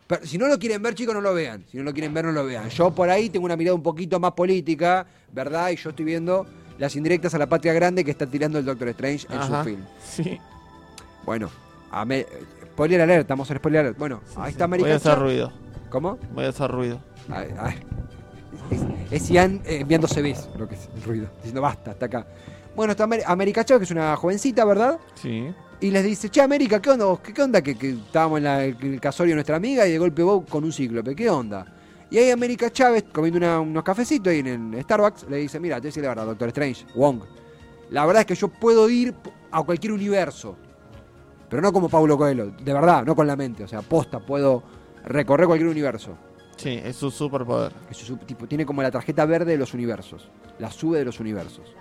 Pero 0.06 0.26
si 0.26 0.36
no 0.36 0.46
lo 0.48 0.58
quieren 0.58 0.82
ver, 0.82 0.94
chicos, 0.94 1.14
no 1.14 1.20
lo 1.20 1.32
vean. 1.32 1.64
Si 1.70 1.76
no 1.78 1.84
lo 1.84 1.92
quieren 1.92 2.12
ver, 2.12 2.24
no 2.26 2.32
lo 2.32 2.44
vean. 2.44 2.68
Yo 2.68 2.90
por 2.90 3.08
ahí 3.08 3.30
tengo 3.30 3.46
una 3.46 3.56
mirada 3.56 3.74
un 3.74 3.82
poquito 3.82 4.18
más 4.20 4.32
política, 4.32 5.06
¿verdad? 5.32 5.70
Y 5.70 5.76
yo 5.76 5.90
estoy 5.90 6.04
viendo 6.04 6.44
las 6.78 6.96
indirectas 6.96 7.34
a 7.34 7.38
la 7.38 7.48
patria 7.48 7.72
grande 7.72 8.04
que 8.04 8.10
está 8.10 8.26
tirando 8.26 8.58
el 8.58 8.64
Doctor 8.64 8.88
Strange 8.88 9.26
en 9.30 9.38
Ajá. 9.38 9.58
su 9.62 9.68
film. 9.70 9.80
Sí. 10.04 10.40
Bueno, 11.24 11.50
a 11.90 12.04
me- 12.04 12.26
spoiler 12.72 13.00
alert, 13.00 13.20
estamos 13.22 13.50
en 13.50 13.56
spoiler 13.58 13.80
alert. 13.80 13.98
Bueno, 13.98 14.20
ahí 14.36 14.50
está 14.52 14.64
América 14.64 14.86
Voy 14.88 14.92
a 14.92 14.96
hacer 14.96 15.18
ruido. 15.18 15.52
¿Cómo? 15.90 16.18
Voy 16.34 16.44
a 16.44 16.48
hacer 16.48 16.70
ruido. 16.70 16.98
Ay, 17.30 17.48
ay. 17.58 17.74
Es, 18.70 19.22
es 19.22 19.28
Ian 19.30 19.60
eh, 19.64 19.78
enviando 19.80 20.08
CVs, 20.08 20.48
lo 20.58 20.68
que 20.68 20.74
es 20.74 20.88
el 20.96 21.02
ruido. 21.02 21.26
Diciendo 21.36 21.60
basta, 21.60 21.92
hasta 21.92 22.06
acá. 22.06 22.26
Bueno, 22.74 22.92
está 22.92 23.04
Amer- 23.04 23.22
América 23.26 23.64
Chávez, 23.64 23.80
que 23.80 23.84
es 23.84 23.90
una 23.90 24.16
jovencita, 24.16 24.64
¿verdad? 24.64 24.98
Sí. 25.14 25.52
Y 25.80 25.90
les 25.90 26.04
dice, 26.04 26.28
che, 26.30 26.40
América, 26.40 26.80
¿qué 26.80 26.90
onda? 26.90 27.04
¿Qué, 27.22 27.34
qué 27.34 27.42
onda 27.42 27.60
que, 27.60 27.76
que 27.76 27.90
estábamos 27.90 28.38
en 28.38 28.44
la- 28.44 28.64
el 28.64 29.00
casorio 29.00 29.32
de 29.32 29.36
nuestra 29.36 29.56
amiga 29.56 29.86
y 29.86 29.92
de 29.92 29.98
golpe 29.98 30.22
vos 30.22 30.44
con 30.48 30.64
un 30.64 30.72
cíclope? 30.72 31.14
¿Qué 31.14 31.28
onda? 31.28 31.66
Y 32.12 32.18
ahí 32.18 32.30
América 32.30 32.70
Chávez, 32.70 33.04
comiendo 33.10 33.38
una- 33.38 33.58
unos 33.60 33.82
cafecitos 33.82 34.30
ahí 34.30 34.40
en 34.40 34.74
el 34.74 34.82
Starbucks, 34.82 35.26
le 35.30 35.38
dice, 35.38 35.58
mira, 35.58 35.80
te 35.80 35.88
decir 35.88 36.02
la 36.02 36.10
verdad, 36.10 36.26
Doctor 36.26 36.48
Strange, 36.48 36.84
Wong. 36.94 37.22
La 37.90 38.04
verdad 38.04 38.20
es 38.20 38.26
que 38.26 38.34
yo 38.34 38.48
puedo 38.48 38.88
ir 38.90 39.14
a 39.50 39.62
cualquier 39.62 39.92
universo. 39.94 40.56
Pero 41.48 41.62
no 41.62 41.72
como 41.72 41.88
Paulo 41.88 42.18
Coelho, 42.18 42.50
de 42.50 42.72
verdad, 42.74 43.04
no 43.06 43.16
con 43.16 43.26
la 43.26 43.34
mente. 43.34 43.64
O 43.64 43.68
sea, 43.68 43.80
posta, 43.80 44.20
puedo 44.20 44.62
recorrer 45.04 45.46
cualquier 45.46 45.70
universo. 45.70 46.16
Sí, 46.56 46.78
es 46.84 46.96
su 46.96 47.10
superpoder. 47.10 47.72
Que 47.88 47.94
su- 47.94 48.16
tipo, 48.18 48.46
tiene 48.46 48.66
como 48.66 48.82
la 48.82 48.90
tarjeta 48.90 49.24
verde 49.24 49.52
de 49.52 49.58
los 49.58 49.72
universos. 49.72 50.28
La 50.58 50.70
sube 50.70 50.98
de 50.98 51.06
los 51.06 51.18
universos. 51.18 51.74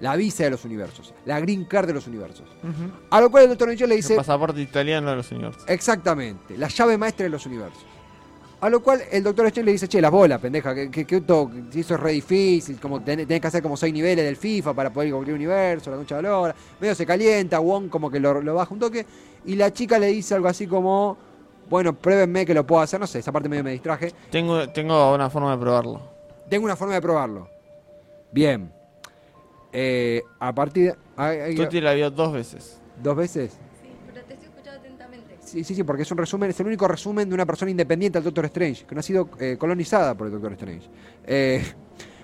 La 0.00 0.16
visa 0.16 0.44
de 0.44 0.50
los 0.50 0.64
universos. 0.64 1.12
La 1.26 1.40
green 1.40 1.66
card 1.66 1.86
de 1.88 1.92
los 1.94 2.06
universos. 2.06 2.46
A 3.10 3.20
lo 3.20 3.30
cual 3.30 3.44
el 3.44 3.48
doctor 3.50 3.68
Strange 3.68 3.86
le 3.86 3.96
dice... 3.96 4.14
El 4.14 4.18
pasaporte 4.18 4.62
italiano 4.62 5.10
de 5.10 5.16
los 5.16 5.26
señores. 5.26 5.58
Exactamente, 5.66 6.56
la 6.56 6.68
llave 6.68 6.96
maestra 6.96 7.24
de 7.24 7.30
los 7.30 7.44
universos. 7.46 7.84
A 8.60 8.68
lo 8.68 8.82
cual 8.82 9.02
el 9.12 9.22
doctor 9.22 9.46
Strange 9.46 9.66
le 9.66 9.72
dice, 9.72 9.86
che, 9.86 10.00
las 10.00 10.10
bolas, 10.10 10.40
pendeja, 10.40 10.74
que, 10.74 10.90
que, 10.90 11.04
que 11.06 11.16
eso 11.16 11.94
es 11.94 12.00
re 12.00 12.10
difícil, 12.12 12.80
como 12.80 13.00
ten- 13.00 13.18
tenés 13.26 13.40
que 13.40 13.46
hacer 13.46 13.62
como 13.62 13.76
seis 13.76 13.94
niveles 13.94 14.24
del 14.24 14.36
FIFA 14.36 14.74
para 14.74 14.90
poder 14.92 15.08
ir 15.08 15.14
cualquier 15.14 15.36
universo, 15.36 15.90
la 15.92 15.96
concha 15.96 16.16
de 16.16 16.22
la 16.22 16.28
lora. 16.30 16.54
Medio 16.80 16.94
se 16.96 17.06
calienta, 17.06 17.60
Wong 17.60 17.88
como 17.88 18.10
que 18.10 18.18
lo, 18.18 18.42
lo 18.42 18.54
baja 18.54 18.74
un 18.74 18.80
toque, 18.80 19.06
y 19.44 19.54
la 19.54 19.72
chica 19.72 19.98
le 20.00 20.08
dice 20.08 20.34
algo 20.34 20.48
así 20.48 20.66
como, 20.66 21.16
bueno, 21.70 21.92
pruébenme 21.92 22.44
que 22.44 22.52
lo 22.52 22.66
puedo 22.66 22.82
hacer, 22.82 22.98
no 22.98 23.06
sé, 23.06 23.20
esa 23.20 23.30
parte 23.30 23.48
medio 23.48 23.62
me 23.62 23.70
distraje. 23.70 24.12
Tengo, 24.30 24.68
tengo 24.70 25.14
una 25.14 25.30
forma 25.30 25.52
de 25.52 25.58
probarlo. 25.58 26.02
Tengo 26.50 26.64
una 26.64 26.74
forma 26.74 26.94
de 26.94 27.00
probarlo. 27.02 27.48
Bien. 28.32 28.72
Eh, 29.72 30.22
a 30.40 30.52
partir 30.52 30.86
de... 30.92 30.98
ay, 31.16 31.38
ay, 31.38 31.54
Tuti 31.54 31.80
la 31.80 31.92
vio 31.92 32.10
dos 32.10 32.32
veces. 32.32 32.80
¿Dos 33.00 33.14
veces? 33.16 33.56
Sí, 35.48 35.64
sí, 35.64 35.74
sí, 35.74 35.82
porque 35.82 36.02
es 36.02 36.10
un 36.10 36.18
resumen, 36.18 36.50
es 36.50 36.60
el 36.60 36.66
único 36.66 36.86
resumen 36.86 37.26
de 37.28 37.34
una 37.34 37.46
persona 37.46 37.70
independiente 37.70 38.18
al 38.18 38.24
Doctor 38.24 38.44
Strange, 38.46 38.84
que 38.84 38.94
no 38.94 38.98
ha 39.00 39.02
sido 39.02 39.30
eh, 39.40 39.56
colonizada 39.58 40.14
por 40.14 40.26
el 40.26 40.32
Doctor 40.34 40.52
Strange. 40.52 40.88
Eh, 41.26 41.64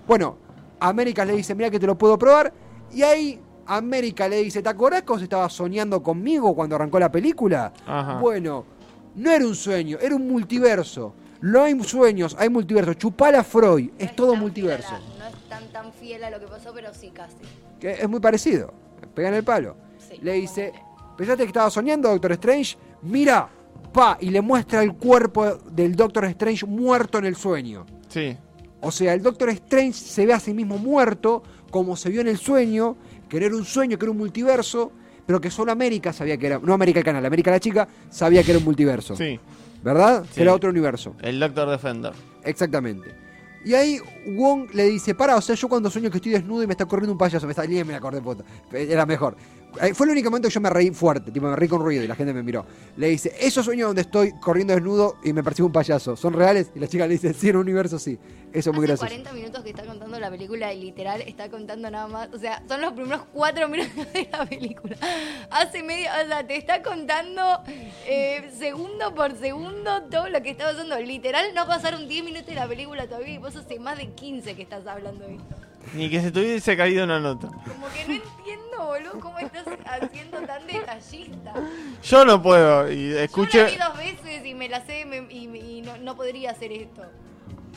bueno, 0.06 0.36
América 0.80 1.24
le 1.24 1.32
dice, 1.34 1.54
mira 1.54 1.70
que 1.70 1.80
te 1.80 1.86
lo 1.86 1.96
puedo 1.96 2.18
probar, 2.18 2.52
y 2.92 3.02
ahí 3.02 3.40
América 3.66 4.28
le 4.28 4.42
dice, 4.42 4.62
¿te 4.62 4.68
acordás 4.68 5.02
que 5.02 5.12
vos 5.12 5.22
estabas 5.22 5.52
soñando 5.54 6.02
conmigo 6.02 6.54
cuando 6.54 6.76
arrancó 6.76 6.98
la 6.98 7.10
película? 7.10 7.72
Ajá. 7.86 8.18
Bueno, 8.18 8.66
no 9.14 9.30
era 9.30 9.46
un 9.46 9.54
sueño, 9.54 9.96
era 10.02 10.14
un 10.14 10.28
multiverso. 10.28 11.14
No 11.40 11.62
hay 11.62 11.78
sueños, 11.82 12.36
hay 12.38 12.48
multiverso. 12.50 12.94
Chupala 12.94 13.42
Freud, 13.42 13.90
No 13.90 14.04
es 14.04 14.14
todo 14.14 14.34
multiverso. 14.36 14.94
a 14.94 14.98
no 15.18 15.26
es 15.26 15.48
tan 15.48 15.66
tan 15.72 15.92
fiel 15.92 16.24
a 16.24 16.30
lo 16.30 16.40
que 16.40 16.46
pasó, 16.46 16.72
pero 16.74 16.92
sí 16.92 17.10
casi. 17.10 17.36
Que 17.80 17.92
es 17.92 18.08
muy 18.08 18.20
parecido. 18.20 18.72
Pegan 19.14 19.34
el 19.34 19.44
palo. 19.44 19.76
Sí. 19.98 20.18
Le 20.22 20.32
dice, 20.32 20.72
¿pensaste 21.16 21.42
que 21.44 21.48
estaba 21.48 21.70
soñando, 21.70 22.10
Doctor 22.10 22.32
Strange? 22.32 22.76
Mira, 23.04 23.48
pa, 23.92 24.18
y 24.20 24.30
le 24.30 24.40
muestra 24.40 24.82
el 24.82 24.94
cuerpo 24.94 25.56
del 25.70 25.94
Doctor 25.94 26.24
Strange 26.26 26.66
muerto 26.66 27.18
en 27.18 27.26
el 27.26 27.36
sueño. 27.36 27.86
Sí. 28.08 28.36
O 28.80 28.90
sea, 28.90 29.14
el 29.14 29.22
Doctor 29.22 29.50
Strange 29.50 29.92
se 29.92 30.26
ve 30.26 30.32
a 30.32 30.40
sí 30.40 30.52
mismo 30.52 30.78
muerto, 30.78 31.42
como 31.70 31.96
se 31.96 32.10
vio 32.10 32.20
en 32.20 32.28
el 32.28 32.38
sueño, 32.38 32.96
que 33.28 33.38
no 33.38 33.46
era 33.46 33.56
un 33.56 33.64
sueño, 33.64 33.98
que 33.98 34.04
era 34.04 34.12
un 34.12 34.18
multiverso, 34.18 34.92
pero 35.26 35.40
que 35.40 35.50
solo 35.50 35.72
América 35.72 36.12
sabía 36.12 36.36
que 36.36 36.46
era. 36.46 36.58
No 36.58 36.74
América 36.74 36.98
el 36.98 37.04
canal, 37.04 37.24
América 37.24 37.50
la 37.50 37.60
chica 37.60 37.88
sabía 38.10 38.42
que 38.42 38.50
era 38.50 38.58
un 38.58 38.64
multiverso. 38.64 39.16
Sí, 39.16 39.38
¿Verdad? 39.82 40.24
Sí. 40.30 40.40
Era 40.42 40.54
otro 40.54 40.70
universo. 40.70 41.14
el 41.22 41.38
Doctor 41.38 41.68
Defender. 41.68 42.12
Exactamente. 42.42 43.24
Y 43.64 43.72
ahí 43.72 43.98
Wong 44.36 44.68
le 44.74 44.84
dice, 44.84 45.14
para, 45.14 45.36
o 45.36 45.40
sea, 45.40 45.54
yo 45.54 45.68
cuando 45.68 45.88
sueño 45.88 46.10
que 46.10 46.18
estoy 46.18 46.32
desnudo 46.32 46.62
y 46.62 46.66
me 46.66 46.74
está 46.74 46.84
corriendo 46.84 47.12
un 47.12 47.18
payaso, 47.18 47.46
me 47.46 47.52
está 47.52 47.64
y 47.64 47.82
me 47.82 47.92
la 47.92 47.96
acordé, 47.96 48.20
puta. 48.20 48.44
Era 48.72 49.06
mejor. 49.06 49.36
Eh, 49.80 49.94
Fue 49.94 50.06
el 50.06 50.12
único 50.12 50.30
momento 50.30 50.48
que 50.48 50.54
yo 50.54 50.60
me 50.60 50.70
reí 50.70 50.90
fuerte, 50.90 51.30
tipo 51.30 51.46
me 51.46 51.56
reí 51.56 51.68
con 51.68 51.80
ruido 51.80 52.02
y 52.04 52.06
la 52.06 52.14
gente 52.14 52.32
me 52.32 52.42
miró. 52.42 52.64
Le 52.96 53.08
dice, 53.08 53.34
esos 53.40 53.64
sueños 53.64 53.88
donde 53.88 54.02
estoy 54.02 54.32
corriendo 54.40 54.74
desnudo 54.74 55.16
y 55.24 55.32
me 55.32 55.42
persigue 55.42 55.66
un 55.66 55.72
payaso, 55.72 56.16
¿son 56.16 56.32
reales? 56.32 56.70
Y 56.74 56.78
la 56.78 56.86
chica 56.86 57.06
le 57.06 57.14
dice, 57.14 57.32
sí, 57.34 57.48
en 57.48 57.56
un 57.56 57.62
universo 57.62 57.98
sí. 57.98 58.18
Eso 58.52 58.70
es 58.70 58.76
muy 58.76 58.86
gracioso. 58.86 59.06
40 59.06 59.32
minutos 59.32 59.64
que 59.64 59.70
está 59.70 59.84
contando 59.84 60.20
la 60.20 60.30
película 60.30 60.72
y 60.72 60.80
literal 60.80 61.22
está 61.22 61.50
contando 61.50 61.90
nada 61.90 62.06
más. 62.06 62.28
O 62.32 62.38
sea, 62.38 62.62
son 62.68 62.80
los 62.80 62.92
primeros 62.92 63.22
4 63.32 63.68
minutos 63.68 64.12
de 64.12 64.28
la 64.30 64.46
película. 64.46 64.96
Hace 65.50 65.82
medio. 65.82 66.08
O 66.24 66.28
sea, 66.28 66.46
te 66.46 66.56
está 66.56 66.80
contando 66.80 67.42
eh, 68.06 68.48
segundo 68.56 69.12
por 69.12 69.36
segundo 69.36 70.02
todo 70.04 70.28
lo 70.28 70.40
que 70.40 70.50
está 70.50 70.66
pasando. 70.70 71.00
Literal, 71.00 71.52
no 71.52 71.66
pasaron 71.66 72.06
10 72.06 72.24
minutos 72.24 72.46
de 72.46 72.54
la 72.54 72.68
película 72.68 73.08
todavía 73.08 73.34
y 73.34 73.38
vos 73.38 73.56
hace 73.56 73.80
más 73.80 73.98
de 73.98 74.10
15 74.10 74.54
que 74.54 74.62
estás 74.62 74.86
hablando 74.86 75.26
de 75.26 75.34
esto. 75.34 75.56
Ni 75.92 76.08
que 76.08 76.20
se 76.20 76.30
te 76.30 76.40
hubiese 76.40 76.76
caído 76.76 77.04
una 77.04 77.18
nota. 77.18 77.48
Como 77.48 77.88
que 77.92 78.04
no 78.06 78.14
entiendo, 78.14 78.43
boludo, 78.86 79.20
cómo 79.20 79.38
estás 79.38 79.64
haciendo 79.86 80.38
tan 80.42 80.66
detallista. 80.66 81.52
Yo 82.02 82.24
no 82.24 82.42
puedo. 82.42 82.90
Y 82.90 83.10
Yo 83.10 83.14
la 83.16 83.22
escuché. 83.24 83.64
vi 83.66 83.76
dos 83.76 83.96
veces 83.96 84.44
y 84.46 84.54
me 84.54 84.68
la 84.68 84.84
sé 84.84 85.04
me- 85.04 85.26
y, 85.30 85.44
y 85.78 85.82
no, 85.82 85.96
no 85.98 86.16
podría 86.16 86.50
hacer 86.52 86.72
esto. 86.72 87.02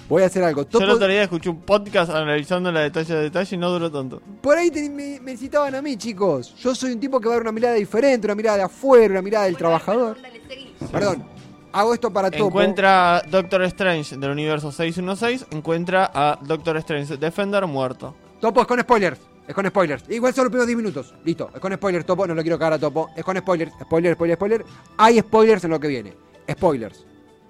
Voy 0.09 0.23
a 0.23 0.27
hacer 0.27 0.41
algo. 0.43 0.61
Yo 0.61 0.79
el 0.79 0.85
Topo- 0.85 0.93
otro 0.95 1.07
día 1.07 1.23
escuché 1.23 1.49
un 1.49 1.61
podcast 1.61 2.09
analizando 2.11 2.71
la 2.71 2.79
detalle 2.81 3.13
a 3.13 3.17
detalle 3.19 3.55
y 3.55 3.59
no 3.59 3.69
duró 3.69 3.91
tanto. 3.91 4.21
Por 4.41 4.57
ahí 4.57 4.71
te- 4.71 4.89
me, 4.89 5.19
me 5.19 5.35
citaban 5.35 5.75
a 5.75 5.81
mí, 5.81 5.97
chicos. 5.97 6.55
Yo 6.55 6.73
soy 6.73 6.93
un 6.93 6.99
tipo 6.99 7.19
que 7.19 7.27
va 7.27 7.33
a 7.33 7.37
dar 7.37 7.41
una 7.43 7.51
mirada 7.51 7.73
diferente, 7.75 8.25
una 8.27 8.35
mirada 8.35 8.57
de 8.57 8.63
afuera, 8.63 9.11
una 9.11 9.21
mirada 9.21 9.45
del 9.45 9.55
Bueno, 9.55 9.69
ver, 9.69 9.81
trabajador. 9.81 10.21
dale, 10.21 10.41
seguí. 10.47 10.73
Perdón, 10.91 11.25
hago 11.73 11.93
esto 11.93 12.11
para 12.13 12.31
Topo. 12.31 12.45
Encuentra 12.45 13.17
a 13.17 13.21
Doctor 13.23 13.63
Strange 13.63 14.15
del 14.15 14.31
universo 14.31 14.71
616. 14.71 15.45
Encuentra 15.51 16.09
a 16.13 16.39
Doctor 16.41 16.77
Strange 16.77 17.17
Defender 17.17 17.65
muerto. 17.67 18.15
Topo, 18.39 18.61
es 18.61 18.67
con 18.67 18.79
spoilers. 18.79 19.19
Es 19.47 19.55
con 19.55 19.65
spoilers. 19.65 20.03
Igual 20.09 20.33
son 20.33 20.45
los 20.45 20.51
primeros 20.51 20.67
10 20.67 20.77
minutos. 20.77 21.13
Listo. 21.23 21.49
Es 21.53 21.59
con 21.61 21.73
spoilers, 21.73 22.05
Topo. 22.05 22.27
No 22.27 22.35
lo 22.35 22.41
quiero 22.41 22.59
cagar 22.59 22.73
a 22.73 22.79
Topo. 22.79 23.09
Es 23.15 23.23
con 23.23 23.37
spoilers. 23.37 23.71
Spoiler, 23.81 24.15
spoiler, 24.15 24.35
spoiler. 24.35 24.65
Hay 24.97 25.19
spoilers 25.19 25.63
en 25.63 25.71
lo 25.71 25.79
que 25.79 25.87
viene. 25.87 26.13
Spoilers. 26.51 27.05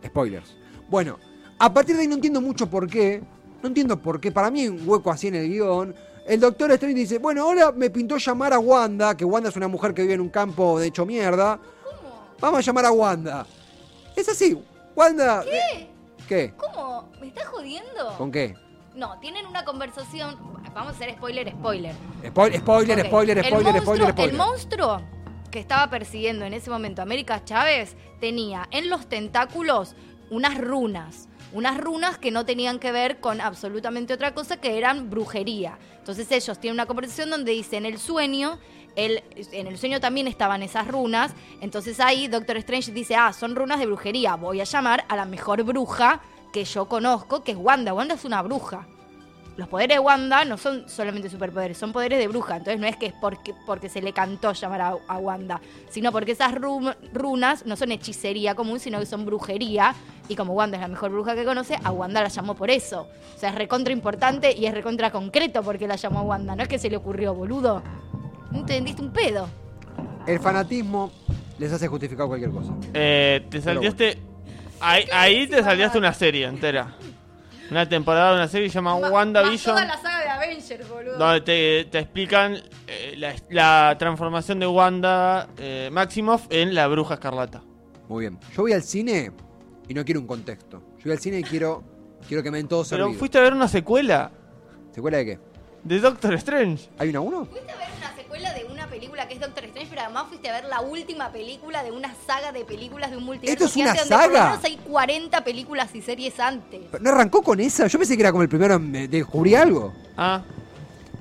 Spoilers. 0.05 0.55
Bueno, 0.89 1.17
a 1.57 1.73
partir 1.73 1.95
de 1.95 2.03
ahí 2.03 2.07
no 2.07 2.15
entiendo 2.15 2.39
mucho 2.39 2.69
por 2.69 2.87
qué. 2.87 3.23
No 3.63 3.67
entiendo 3.67 3.99
por 3.99 4.21
qué. 4.21 4.31
Para 4.31 4.51
mí 4.51 4.61
hay 4.61 4.67
un 4.67 4.87
hueco 4.87 5.09
así 5.09 5.27
en 5.27 5.35
el 5.35 5.49
guion. 5.49 5.95
El 6.27 6.39
doctor 6.39 6.71
Strange 6.71 6.99
dice, 6.99 7.17
bueno, 7.17 7.43
ahora 7.43 7.71
me 7.71 7.89
pintó 7.89 8.17
llamar 8.17 8.53
a 8.53 8.59
Wanda, 8.59 9.15
que 9.15 9.23
Wanda 9.25 9.49
es 9.49 9.55
una 9.55 9.69
mujer 9.69 9.93
que 9.93 10.01
vive 10.01 10.15
en 10.15 10.21
un 10.21 10.29
campo 10.29 10.77
de 10.77 10.87
hecho 10.87 11.05
mierda. 11.05 11.57
¿Cómo? 11.83 12.27
Vamos 12.39 12.59
a 12.59 12.61
llamar 12.61 12.85
a 12.85 12.91
Wanda. 12.91 13.45
Es 14.15 14.27
así. 14.29 14.61
Wanda... 14.95 15.43
¿Qué? 15.43 15.89
¿Qué? 16.27 16.53
¿Cómo? 16.57 17.09
¿Me 17.21 17.27
estás 17.27 17.45
jodiendo? 17.45 18.13
¿Con 18.17 18.31
qué? 18.31 18.55
No, 18.97 19.17
tienen 19.19 19.45
una 19.45 19.63
conversación. 19.63 20.35
Vamos 20.73 20.93
a 20.93 20.95
hacer 20.95 21.11
spoiler, 21.13 21.49
spoiler. 21.51 21.95
Spoiler, 22.25 22.59
spoiler, 22.59 23.05
spoiler, 23.05 23.37
El 23.37 23.45
spoiler, 23.45 23.73
monstruo- 23.75 23.81
spoiler, 23.83 24.11
spoiler. 24.11 24.31
El 24.31 24.37
monstruo 24.37 25.01
que 25.51 25.59
estaba 25.59 25.89
persiguiendo 25.89 26.45
en 26.45 26.53
ese 26.53 26.69
momento 26.69 27.01
a 27.01 27.03
América 27.03 27.43
Chávez 27.45 27.95
tenía 28.19 28.67
en 28.71 28.89
los 28.89 29.07
tentáculos 29.07 29.95
unas 30.29 30.57
runas. 30.57 31.29
Unas 31.53 31.77
runas 31.77 32.17
que 32.17 32.31
no 32.31 32.45
tenían 32.45 32.79
que 32.79 32.91
ver 32.91 33.19
con 33.19 33.39
absolutamente 33.39 34.13
otra 34.13 34.33
cosa, 34.33 34.57
que 34.57 34.77
eran 34.77 35.09
brujería. 35.09 35.77
Entonces 35.99 36.29
ellos 36.31 36.59
tienen 36.59 36.75
una 36.75 36.85
conversación 36.87 37.29
donde 37.29 37.51
dice 37.53 37.77
en 37.77 37.85
el 37.85 37.97
sueño, 37.99 38.59
el- 38.95 39.23
en 39.51 39.67
el 39.67 39.77
sueño 39.77 39.99
también 40.01 40.27
estaban 40.27 40.61
esas 40.63 40.87
runas. 40.87 41.31
Entonces 41.61 41.99
ahí 41.99 42.27
Doctor 42.27 42.57
Strange 42.57 42.91
dice, 42.91 43.15
ah, 43.15 43.31
son 43.31 43.55
runas 43.55 43.79
de 43.79 43.85
brujería. 43.85 44.35
Voy 44.35 44.59
a 44.59 44.63
llamar 44.65 45.05
a 45.07 45.15
la 45.15 45.25
mejor 45.25 45.63
bruja 45.63 46.19
que 46.51 46.63
yo 46.65 46.85
conozco, 46.87 47.43
que 47.43 47.51
es 47.53 47.57
Wanda. 47.57 47.93
Wanda 47.93 48.15
es 48.15 48.25
una 48.25 48.41
bruja 48.41 48.87
los 49.55 49.67
poderes 49.67 49.95
de 49.95 49.99
Wanda 49.99 50.45
no 50.45 50.55
son 50.55 50.87
solamente 50.87 51.31
superpoderes, 51.31 51.79
son 51.79 51.91
poderes 51.91 52.19
de 52.19 52.27
bruja. 52.27 52.57
Entonces 52.57 52.79
no 52.79 52.85
es 52.85 52.95
que 52.95 53.07
es 53.07 53.13
porque, 53.19 53.55
porque 53.65 53.89
se 53.89 54.03
le 54.03 54.13
cantó 54.13 54.53
llamar 54.53 54.81
a, 54.81 54.95
a 55.07 55.17
Wanda, 55.17 55.59
sino 55.89 56.11
porque 56.11 56.33
esas 56.33 56.53
ru- 56.53 56.95
runas 57.11 57.65
no 57.65 57.75
son 57.75 57.91
hechicería 57.91 58.53
común, 58.53 58.79
sino 58.79 58.99
que 58.99 59.07
son 59.07 59.25
brujería. 59.25 59.95
Y 60.29 60.35
como 60.35 60.53
Wanda 60.53 60.77
es 60.77 60.81
la 60.81 60.87
mejor 60.87 61.09
bruja 61.09 61.33
que 61.33 61.43
conoce, 61.43 61.75
a 61.83 61.91
Wanda 61.91 62.21
la 62.21 62.27
llamó 62.27 62.53
por 62.53 62.69
eso. 62.69 63.07
O 63.35 63.39
sea, 63.39 63.49
es 63.49 63.55
recontra 63.55 63.91
importante 63.91 64.55
y 64.55 64.67
es 64.67 64.75
recontra 64.75 65.09
concreto 65.09 65.63
porque 65.63 65.87
la 65.87 65.95
llamó 65.95 66.19
a 66.19 66.21
Wanda. 66.21 66.55
No 66.55 66.61
es 66.61 66.69
que 66.69 66.77
se 66.77 66.91
le 66.91 66.97
ocurrió, 66.97 67.33
boludo. 67.33 67.81
No 68.51 68.59
entendiste 68.59 69.01
un 69.01 69.11
pedo. 69.11 69.47
El 70.27 70.39
fanatismo 70.39 71.11
les 71.57 71.73
hace 71.73 71.87
justificar 71.87 72.27
cualquier 72.27 72.51
cosa. 72.51 72.73
Eh, 72.93 73.43
te 73.49 73.59
saltaste. 73.59 74.19
Ahí, 74.79 75.05
ahí 75.11 75.47
te 75.47 75.63
saltaste 75.63 75.97
una 75.97 76.13
serie 76.13 76.45
entera. 76.45 76.95
Una 77.69 77.87
temporada 77.89 78.29
de 78.31 78.35
una 78.37 78.47
serie 78.47 78.67
que 78.67 78.71
se 78.71 78.75
llama 78.75 78.97
Ma- 78.97 79.09
WandaVision. 79.09 79.75
toda 79.75 79.85
la 79.87 79.97
saga 80.01 80.21
de 80.23 80.29
Avengers, 80.29 80.87
boludo. 80.87 81.17
Donde 81.17 81.41
te, 81.41 81.85
te 81.91 81.99
explican 81.99 82.55
eh, 82.87 83.15
la, 83.17 83.35
la 83.49 83.95
transformación 83.99 84.59
de 84.59 84.67
Wanda 84.67 85.49
eh, 85.57 85.89
Maximoff 85.91 86.45
en 86.49 86.73
la 86.73 86.87
bruja 86.87 87.15
escarlata. 87.15 87.61
Muy 88.07 88.21
bien. 88.21 88.39
Yo 88.55 88.61
voy 88.61 88.71
al 88.71 88.83
cine 88.83 89.31
y 89.89 89.93
no 89.93 90.05
quiero 90.05 90.21
un 90.21 90.27
contexto. 90.27 90.79
Yo 90.97 91.03
voy 91.05 91.11
al 91.13 91.19
cine 91.19 91.39
y 91.39 91.43
quiero, 91.43 91.83
quiero 92.25 92.41
que 92.41 92.51
me 92.51 92.57
den 92.57 92.69
todo 92.69 92.83
Pero 92.89 93.03
servido. 93.03 93.19
fuiste 93.19 93.37
a 93.37 93.41
ver 93.41 93.53
una 93.53 93.67
secuela 93.67 94.31
¿Secuela 94.93 95.17
de 95.17 95.25
qué? 95.25 95.39
de 95.83 95.99
Doctor 95.99 96.33
Strange. 96.35 96.89
¿Hay 96.97 97.09
una 97.09 97.19
uno? 97.19 97.45
Fuiste 97.45 97.69
a 97.71 97.75
ver 97.75 97.87
una 97.97 98.15
secuela 98.37 98.53
de 98.53 98.65
una 98.71 98.87
película 98.87 99.27
que 99.27 99.33
es 99.35 99.39
Doctor 99.39 99.63
Strange, 99.65 99.89
pero 99.89 100.01
además 100.03 100.25
fuiste 100.29 100.49
a 100.49 100.53
ver 100.53 100.65
la 100.65 100.81
última 100.81 101.31
película 101.31 101.83
de 101.83 101.91
una 101.91 102.13
saga 102.25 102.51
de 102.51 102.63
películas 102.65 103.11
de 103.11 103.17
un 103.17 103.23
multiverso. 103.23 103.53
¿Esto 103.65 103.65
es 103.65 103.73
que 103.73 103.81
una 103.81 103.91
hace 103.91 104.01
donde 104.09 104.15
Por 104.15 104.31
lo 104.31 104.37
saga? 104.37 104.49
menos 104.51 104.63
hay 104.65 104.77
40 104.77 105.43
películas 105.43 105.95
y 105.95 106.01
series 106.01 106.39
antes. 106.39 106.81
¿Pero 106.91 107.03
¿No 107.03 107.09
arrancó 107.11 107.41
con 107.41 107.59
esa? 107.59 107.87
Yo 107.87 107.97
pensé 107.99 108.15
que 108.15 108.21
era 108.21 108.31
como 108.31 108.43
el 108.43 108.49
primero 108.49 108.75
en 108.75 108.95
eh, 108.95 109.07
descubrí 109.07 109.55
algo. 109.55 109.93
Ah, 110.15 110.41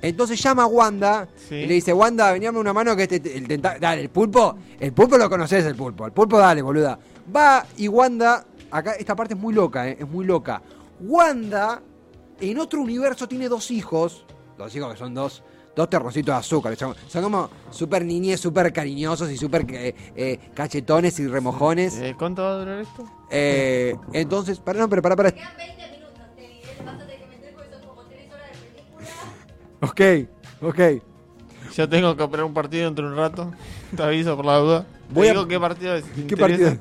Entonces 0.03 0.41
llama 0.43 0.65
a 0.65 0.67
Wanda 0.67 1.27
Sí. 1.49 1.55
y 1.55 1.67
le 1.67 1.75
dice, 1.75 1.93
Wanda, 1.93 2.33
veníame 2.33 2.59
una 2.59 2.73
mano 2.73 2.95
que 2.95 3.05
este, 3.05 3.17
el 3.37 3.49
tenta- 3.49 3.79
Dale, 3.79 4.03
el 4.03 4.11
pulpo, 4.11 4.57
el 4.79 4.93
pulpo 4.93 5.17
lo 5.17 5.29
conoces, 5.31 5.65
el 5.65 5.75
pulpo. 5.75 6.07
El 6.07 6.13
pulpo, 6.13 6.39
dale, 6.39 6.61
boluda. 6.63 6.99
Va 7.35 7.65
y 7.79 7.89
Wanda, 7.89 8.45
acá 8.71 8.93
esta 8.93 9.17
parte 9.17 9.35
es 9.35 9.41
muy 9.41 9.55
loca, 9.55 9.89
eh, 9.89 9.97
es 10.01 10.07
muy 10.09 10.25
loca. 10.25 10.61
Wanda, 11.01 11.81
en 12.41 12.59
otro 12.59 12.81
universo, 12.81 13.27
tiene 13.27 13.49
dos 13.49 13.71
hijos. 13.71 14.25
Dos 14.59 14.75
hijos 14.77 14.93
que 14.93 14.99
son 14.99 15.13
dos, 15.15 15.43
dos 15.77 15.91
terrocitos 15.91 16.35
de 16.35 16.39
azúcar. 16.39 16.75
Son, 16.77 16.95
son 17.07 17.23
como 17.23 17.51
súper 17.71 18.05
niñes, 18.05 18.41
súper 18.41 18.73
cariñosos 18.73 19.31
y 19.31 19.37
súper 19.37 19.67
eh, 19.71 19.95
eh, 20.17 20.41
cachetones 20.55 21.21
y 21.21 21.27
remojones. 21.29 21.97
eh, 21.99 22.15
¿cuánto 22.19 22.43
va 22.43 22.51
a 22.53 22.59
durar 22.59 22.81
esto? 22.81 23.05
Eh, 23.31 23.95
entonces, 24.15 24.59
para, 24.59 24.79
no, 24.81 24.89
pero 24.89 25.03
para, 25.03 25.15
para. 25.15 25.31
Quedan 25.33 25.49
20 25.57 25.91
minutos, 25.93 26.21
Teddy. 26.35 26.47
¿eh? 26.47 26.83
Vas 26.85 26.95
a 26.95 26.99
tener 27.07 27.19
que 27.21 27.27
meter 27.27 27.55
porque 27.55 27.71
son 27.71 27.81
como 27.89 28.03
3 28.05 28.33
horas 28.33 28.51
de 28.51 29.93
película. 29.93 30.27
Ok, 30.63 30.99
ok. 30.99 31.03
Yo 31.77 31.89
tengo 31.89 32.17
que 32.17 32.23
operar 32.23 32.47
un 32.47 32.55
partido 32.55 32.87
dentro 32.87 33.05
de 33.07 33.13
un 33.13 33.19
rato. 33.19 33.53
Te 33.95 34.03
aviso 34.03 34.35
por 34.35 34.47
la 34.47 34.57
duda. 34.57 34.87
Voy 35.11 35.25
Te 35.27 35.31
a- 35.31 35.33
digo 35.35 35.47
qué 35.47 35.61
partido 35.61 35.95
es. 35.95 36.05
¿Qué 36.05 36.21
interesa. 36.23 36.39
partido? 36.41 36.77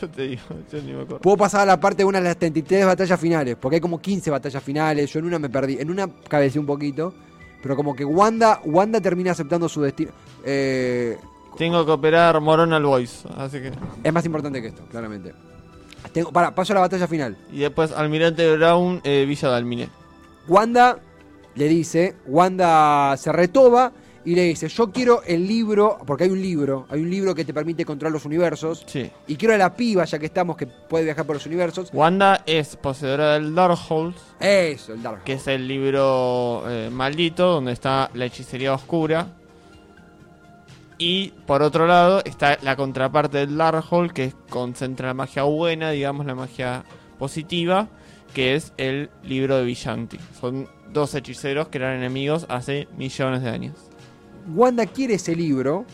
Yo 0.00 0.08
te 0.10 0.22
digo, 0.22 0.42
yo 0.72 0.78
ni 0.82 0.92
me 0.92 1.02
acuerdo. 1.02 1.18
Puedo 1.20 1.36
pasar 1.36 1.62
a 1.62 1.66
la 1.66 1.78
parte 1.80 1.98
de 1.98 2.04
una 2.06 2.18
de 2.18 2.24
las 2.28 2.38
33 2.38 2.86
batallas 2.86 3.18
finales, 3.20 3.56
porque 3.60 3.74
hay 3.76 3.80
como 3.80 4.00
15 4.00 4.30
batallas 4.30 4.62
finales. 4.62 5.12
Yo 5.12 5.18
en 5.18 5.26
una 5.26 5.38
me 5.40 5.50
perdí. 5.50 5.76
En 5.80 5.90
una 5.90 6.08
cabeceé 6.28 6.60
un 6.60 6.66
poquito. 6.66 7.12
Pero 7.62 7.76
como 7.76 7.94
que 7.94 8.04
Wanda, 8.04 8.60
Wanda 8.64 9.00
termina 9.00 9.32
aceptando 9.32 9.68
su 9.68 9.82
destino. 9.82 10.12
Eh, 10.44 11.18
Tengo 11.56 11.84
que 11.84 11.90
operar 11.90 12.40
Moronal 12.40 12.84
Voice, 12.84 13.28
así 13.36 13.60
que. 13.60 13.72
es 14.04 14.12
más 14.12 14.24
importante 14.24 14.62
que 14.62 14.68
esto, 14.68 14.82
claramente. 14.90 15.34
Tengo, 16.12 16.32
para, 16.32 16.54
paso 16.54 16.72
a 16.72 16.74
la 16.74 16.80
batalla 16.80 17.08
final. 17.08 17.36
Y 17.52 17.58
después 17.60 17.92
Almirante 17.92 18.56
Brown, 18.56 19.00
eh, 19.02 19.24
Villa 19.26 19.48
Dalmine. 19.48 19.88
Wanda 20.46 20.98
le 21.56 21.68
dice, 21.68 22.14
Wanda 22.26 23.16
se 23.16 23.32
retoba 23.32 23.92
y 24.28 24.34
le 24.34 24.42
dice, 24.42 24.68
yo 24.68 24.92
quiero 24.92 25.22
el 25.22 25.48
libro, 25.48 25.96
porque 26.06 26.24
hay 26.24 26.30
un 26.30 26.42
libro, 26.42 26.86
hay 26.90 27.00
un 27.00 27.08
libro 27.08 27.34
que 27.34 27.46
te 27.46 27.54
permite 27.54 27.86
controlar 27.86 28.12
los 28.12 28.26
universos. 28.26 28.84
Sí. 28.86 29.10
Y 29.26 29.36
quiero 29.36 29.54
a 29.54 29.56
la 29.56 29.74
piba, 29.74 30.04
ya 30.04 30.18
que 30.18 30.26
estamos, 30.26 30.54
que 30.54 30.66
puede 30.66 31.04
viajar 31.04 31.24
por 31.24 31.36
los 31.36 31.46
universos. 31.46 31.88
Wanda 31.94 32.42
es 32.44 32.76
poseedora 32.76 33.32
del 33.32 33.54
Darkhold, 33.54 34.14
Eso, 34.38 34.92
el 34.92 35.02
Dark. 35.02 35.24
que 35.24 35.32
es 35.32 35.46
el 35.46 35.66
libro 35.66 36.62
eh, 36.68 36.90
maldito 36.92 37.46
donde 37.54 37.72
está 37.72 38.10
la 38.12 38.26
hechicería 38.26 38.74
oscura. 38.74 39.28
Y 40.98 41.28
por 41.46 41.62
otro 41.62 41.86
lado 41.86 42.20
está 42.22 42.58
la 42.60 42.76
contraparte 42.76 43.38
del 43.38 43.56
Darkhold, 43.56 44.12
que 44.12 44.34
concentra 44.50 45.06
la 45.06 45.14
magia 45.14 45.44
buena, 45.44 45.90
digamos 45.90 46.26
la 46.26 46.34
magia 46.34 46.84
positiva, 47.18 47.88
que 48.34 48.56
es 48.56 48.74
el 48.76 49.08
libro 49.22 49.56
de 49.56 49.64
Villanti. 49.64 50.18
Son 50.38 50.68
dos 50.92 51.14
hechiceros 51.14 51.68
que 51.68 51.78
eran 51.78 51.96
enemigos 51.96 52.44
hace 52.50 52.88
millones 52.98 53.42
de 53.42 53.48
años. 53.48 53.87
Wanda 54.54 54.86
quiere 54.86 55.14
ese 55.14 55.34
libro, 55.34 55.84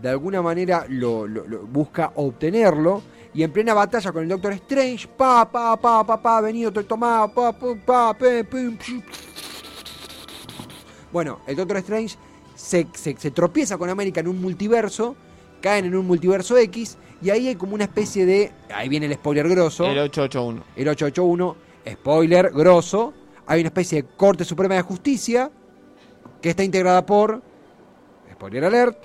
de 0.00 0.08
alguna 0.08 0.42
manera 0.42 0.86
lo, 0.88 1.26
lo- 1.26 1.46
lo 1.46 1.66
busca 1.66 2.12
obtenerlo, 2.16 3.02
Y 3.36 3.42
en 3.42 3.50
plena 3.52 3.74
batalla 3.74 4.12
con 4.12 4.22
el 4.22 4.28
Doctor 4.28 4.52
Strange, 4.52 5.08
pa, 5.08 5.50
pa, 5.50 5.76
pa, 5.76 6.06
pa, 6.06 6.22
pa, 6.22 6.40
venido, 6.40 6.68
estoy 6.68 6.84
tomado, 6.84 7.34
pa, 7.34 7.50
pa, 7.52 7.74
pa, 7.84 8.14
pe, 8.14 8.44
pim. 8.44 8.78
Bueno, 11.12 11.40
el 11.46 11.56
Doctor 11.56 11.78
Strange 11.78 12.16
se, 12.54 12.86
se- 12.94 13.16
se 13.16 13.30
tropieza 13.30 13.76
con 13.78 13.88
América 13.90 14.20
en 14.20 14.28
un 14.28 14.40
multiverso, 14.40 15.16
caen 15.60 15.84
en 15.86 15.96
un 15.96 16.06
multiverso 16.06 16.56
X, 16.56 16.96
y 17.22 17.30
ahí 17.30 17.48
hay 17.48 17.54
como 17.56 17.74
una 17.74 17.84
especie 17.84 18.26
de. 18.26 18.52
Ahí 18.72 18.88
viene 18.88 19.06
el 19.06 19.14
spoiler 19.14 19.48
grosso. 19.48 19.84
El 19.86 19.98
881. 19.98 20.62
el 20.76 20.88
881, 20.88 21.56
spoiler, 21.92 22.50
grosso, 22.52 23.12
hay 23.46 23.60
una 23.60 23.68
especie 23.68 24.02
de 24.02 24.08
Corte 24.16 24.44
Suprema 24.44 24.74
de 24.76 24.82
Justicia 24.82 25.50
que 26.40 26.50
está 26.50 26.62
integrada 26.64 27.04
por, 27.06 27.42
spoiler 28.34 28.64
alert, 28.64 28.98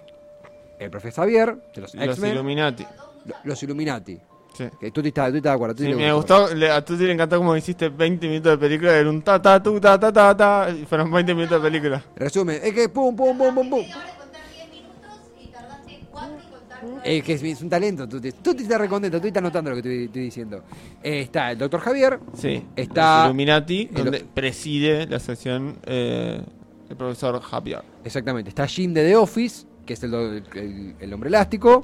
el 0.79 0.89
profesor 0.89 1.23
Xavier, 1.25 1.55
de 1.73 1.81
los 1.81 1.93
Los 1.95 2.03
X-Men, 2.05 2.31
Illuminati. 2.33 2.85
lo- 3.25 3.35
los 3.43 3.63
Illuminati. 3.63 4.19
Sí. 4.53 4.65
Que 4.79 4.91
tú 4.91 5.01
te 5.01 5.09
estás, 5.09 5.29
tú 5.31 5.37
estás 5.37 5.51
de 5.51 5.55
acuerdo. 5.55 5.75
tú 5.75 5.83
Sí, 5.83 5.89
te 5.89 5.95
me 5.95 6.11
gustó. 6.11 6.41
gustó, 6.41 6.55
le- 6.55 6.71
a 6.71 6.83
Tuti 6.83 7.03
le 7.05 7.13
encantó 7.13 7.37
como 7.37 7.55
hiciste 7.55 7.87
20 7.89 8.27
minutos 8.27 8.51
de 8.53 8.57
película, 8.57 8.95
era 8.97 9.09
un 9.09 9.21
ta 9.21 9.41
ta 9.41 9.61
tu 9.61 9.79
ta 9.79 9.97
ta 9.99 10.11
ta 10.11 10.35
ta, 10.35 10.69
y 10.69 10.85
fueron 10.85 11.09
20 11.11 11.33
minutos 11.33 11.61
de 11.61 11.69
película. 11.69 12.03
Resumen, 12.15 12.59
es 12.63 12.73
que 12.73 12.89
pum, 12.89 13.15
pum, 13.15 13.37
pum, 13.37 13.53
pum, 13.55 13.69
pum. 13.69 13.79
Media 13.79 13.95
hora 13.97 14.15
contar 14.17 14.41
10 14.53 14.69
minutos 14.69 15.19
y 15.39 15.47
tardaste 15.47 15.99
4 16.11 16.35
en 16.35 16.49
contar 16.49 16.79
Es 17.05 17.23
que 17.23 17.33
es, 17.33 17.43
es 17.43 17.61
un 17.61 17.69
talento, 17.69 18.09
tú 18.09 18.19
te, 18.19 18.31
tú 18.33 18.53
te 18.55 18.63
estás 18.63 18.79
recontento, 18.81 19.21
tú 19.21 19.27
estás 19.27 19.43
notando 19.43 19.69
lo 19.69 19.75
que 19.75 19.79
estoy, 19.81 20.05
estoy 20.05 20.21
diciendo. 20.23 20.63
Eh, 21.03 21.21
está 21.21 21.51
el 21.51 21.57
doctor 21.57 21.79
Javier, 21.79 22.19
Sí, 22.33 22.65
Está- 22.75 23.19
los 23.19 23.25
Illuminati, 23.27 23.85
donde 23.85 24.25
preside 24.33 25.05
la 25.07 25.19
sección 25.19 25.77
eh, 25.85 26.41
el 26.89 26.95
profesor 26.97 27.39
Javier. 27.41 27.81
exactamente, 28.03 28.49
está 28.49 28.65
Jim 28.67 28.93
de 28.93 29.05
The 29.05 29.15
Office, 29.15 29.65
que 29.85 29.93
es 29.93 30.03
el, 30.03 30.13
el- 30.13 30.95
el 30.99 31.13
hombre 31.13 31.27
elástico, 31.29 31.83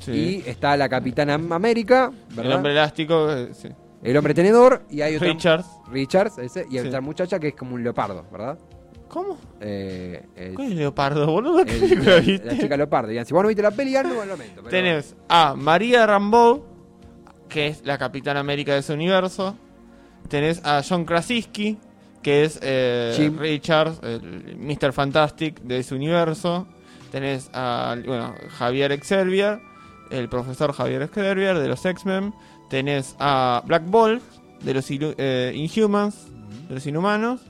Sí. 0.00 0.42
y 0.44 0.50
está 0.50 0.76
la 0.76 0.88
Capitana 0.88 1.34
América, 1.34 2.10
¿verdad? 2.30 2.44
el 2.46 2.52
hombre 2.52 2.72
elástico, 2.72 3.30
eh, 3.32 3.50
sí. 3.52 3.68
El 4.02 4.16
hombre 4.16 4.34
tenedor 4.34 4.82
y 4.90 5.00
hay 5.00 5.14
otra 5.14 5.28
Richards. 5.28 5.66
Richards 5.90 6.38
ese, 6.38 6.66
y 6.68 6.78
Sí. 6.78 6.86
otra 6.88 7.00
muchacha 7.00 7.38
que 7.38 7.48
es 7.48 7.54
como 7.54 7.74
un 7.76 7.84
leopardo, 7.84 8.24
¿verdad? 8.32 8.58
¿Cómo? 9.08 9.38
Eh, 9.60 10.52
¿Cuál 10.56 10.68
es 10.72 10.74
Leopardo, 10.74 11.26
boludo? 11.30 11.64
¿Qué 11.64 11.74
el- 11.74 11.80
película 11.80 12.14
la, 12.14 12.20
viste? 12.20 12.58
chica 12.58 12.76
leopardo. 12.76 13.12
Y 13.12 13.24
si 13.24 13.32
vos 13.34 13.42
no 13.42 13.48
viste 13.48 13.62
la 13.62 13.70
peli, 13.70 13.92
no 13.92 14.02
lo 14.02 14.24
lamento. 14.24 14.56
pero- 14.56 14.68
Tenés 14.70 15.14
a 15.28 15.54
María 15.54 16.06
Rambeau, 16.06 16.64
que 17.48 17.68
es 17.68 17.84
la 17.86 17.96
Capitana 17.98 18.40
América 18.40 18.72
de 18.72 18.78
ese 18.78 18.94
universo. 18.94 19.54
Tenés 20.28 20.64
a 20.64 20.82
John 20.82 21.04
Krasinski, 21.04 21.78
que 22.22 22.44
es 22.44 22.58
eh, 22.62 23.12
Jim. 23.16 23.38
Richards, 23.38 24.00
el 24.02 24.56
Mr. 24.56 24.92
Fantastic 24.92 25.60
de 25.60 25.78
ese 25.78 25.94
universo. 25.94 26.66
Tenés 27.10 27.50
a 27.52 27.96
bueno, 28.06 28.34
Javier 28.56 28.98
Xavier, 28.98 29.60
el 30.10 30.28
profesor 30.28 30.72
Javier 30.72 31.08
Xavier 31.08 31.58
de 31.58 31.68
los 31.68 31.84
X-Men. 31.84 32.32
Tenés 32.70 33.16
a 33.18 33.62
Black 33.66 33.82
Bolt 33.86 34.22
de 34.62 34.74
los 34.74 34.86
eh, 34.90 35.52
Inhumans, 35.54 36.28
de 36.68 36.74
los 36.74 36.86
Inhumanos. 36.86 37.40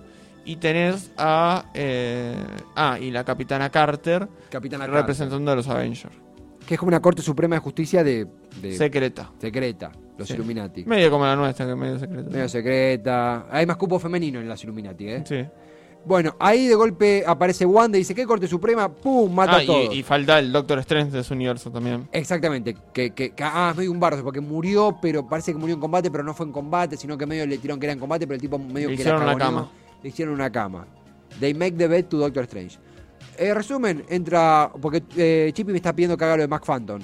Y 0.44 0.56
tenés 0.56 1.12
a. 1.16 1.66
eh, 1.74 2.34
ah, 2.74 2.98
y 3.00 3.12
la 3.12 3.22
Capitana 3.22 3.70
Carter, 3.70 4.28
Capitana 4.50 4.86
Carter, 4.86 5.00
representando 5.02 5.52
a 5.52 5.54
los 5.54 5.68
Avengers. 5.68 6.21
Que 6.66 6.74
es 6.74 6.78
como 6.80 6.88
una 6.88 7.00
Corte 7.00 7.22
Suprema 7.22 7.56
de 7.56 7.60
Justicia 7.60 8.02
de, 8.04 8.26
de- 8.60 8.76
Secreta. 8.76 9.30
secreta, 9.38 9.90
los 10.16 10.28
Sí. 10.28 10.34
Illuminati. 10.34 10.84
Medio 10.84 11.10
como 11.10 11.24
la 11.24 11.34
nuestra, 11.36 11.66
que 11.66 11.72
es 11.72 11.78
medio 11.78 11.98
secreta. 11.98 12.30
Medio 12.30 12.48
secreta. 12.48 13.46
Hay 13.50 13.66
más 13.66 13.76
cupo 13.76 13.98
femenino 13.98 14.40
en 14.40 14.48
las 14.48 14.62
Illuminati, 14.64 15.08
¿eh? 15.08 15.22
Sí. 15.26 15.44
Bueno, 16.04 16.34
ahí 16.40 16.66
de 16.66 16.74
golpe 16.74 17.22
aparece 17.24 17.64
Wanda 17.64 17.96
y 17.96 18.00
dice, 18.00 18.12
¿qué 18.14 18.24
Corte 18.26 18.48
Suprema? 18.48 18.88
¡Pum! 18.92 19.32
Mata 19.32 19.52
Ah, 19.58 19.60
a 19.60 19.66
todos. 19.66 19.94
y, 19.94 19.98
y 19.98 20.02
falta 20.02 20.38
el 20.40 20.50
Doctor 20.50 20.80
Strange 20.80 21.12
de 21.16 21.22
su 21.22 21.32
universo 21.34 21.70
también. 21.70 22.08
Exactamente, 22.10 22.76
que, 22.92 23.10
que, 23.12 23.30
que- 23.30 23.44
ah, 23.44 23.68
es 23.70 23.76
medio 23.76 23.92
un 23.92 24.00
bardo, 24.00 24.22
porque 24.24 24.40
murió, 24.40 24.96
pero 25.00 25.26
parece 25.28 25.52
que 25.52 25.58
murió 25.58 25.74
en 25.76 25.80
combate, 25.80 26.10
pero 26.10 26.24
no 26.24 26.34
fue 26.34 26.46
en 26.46 26.52
combate, 26.52 26.96
sino 26.96 27.16
que 27.16 27.24
medio 27.26 27.46
le 27.46 27.56
tiraron 27.58 27.78
que 27.78 27.86
era 27.86 27.92
en 27.92 28.00
combate, 28.00 28.26
pero 28.26 28.34
el 28.34 28.40
tipo 28.40 28.58
medio 28.58 28.88
Le 28.88 28.96
que 28.96 29.02
hicieron 29.02 29.24
la 29.24 29.34
una 29.34 29.44
cama. 29.44 29.70
Le 30.02 30.08
hicieron 30.08 30.34
una 30.34 30.50
cama. 30.50 30.86
They 31.38 31.54
make 31.54 31.72
the 31.76 31.86
bed 31.86 32.06
to 32.06 32.18
Doctor 32.18 32.44
Strange. 32.44 32.78
Eh, 33.42 33.52
resumen, 33.52 34.04
entra, 34.08 34.70
porque 34.80 35.02
eh, 35.16 35.50
Chippy 35.52 35.72
me 35.72 35.78
está 35.78 35.92
pidiendo 35.92 36.16
que 36.16 36.24
haga 36.24 36.36
lo 36.36 36.42
de 36.42 36.48
Mac 36.48 36.64
Phantom. 36.64 37.00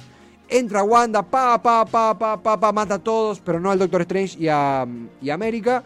Entra 0.48 0.84
Wanda, 0.84 1.20
pa, 1.20 1.60
pa, 1.60 1.84
pa, 1.84 2.16
pa, 2.16 2.40
pa, 2.40 2.60
pa, 2.60 2.72
mata 2.72 2.94
a 2.94 2.98
todos, 3.00 3.40
pero 3.40 3.58
no 3.58 3.72
al 3.72 3.78
Doctor 3.80 4.02
Strange 4.02 4.38
y 4.38 4.46
a, 4.46 4.86
y 5.20 5.30
a 5.30 5.34
América. 5.34 5.82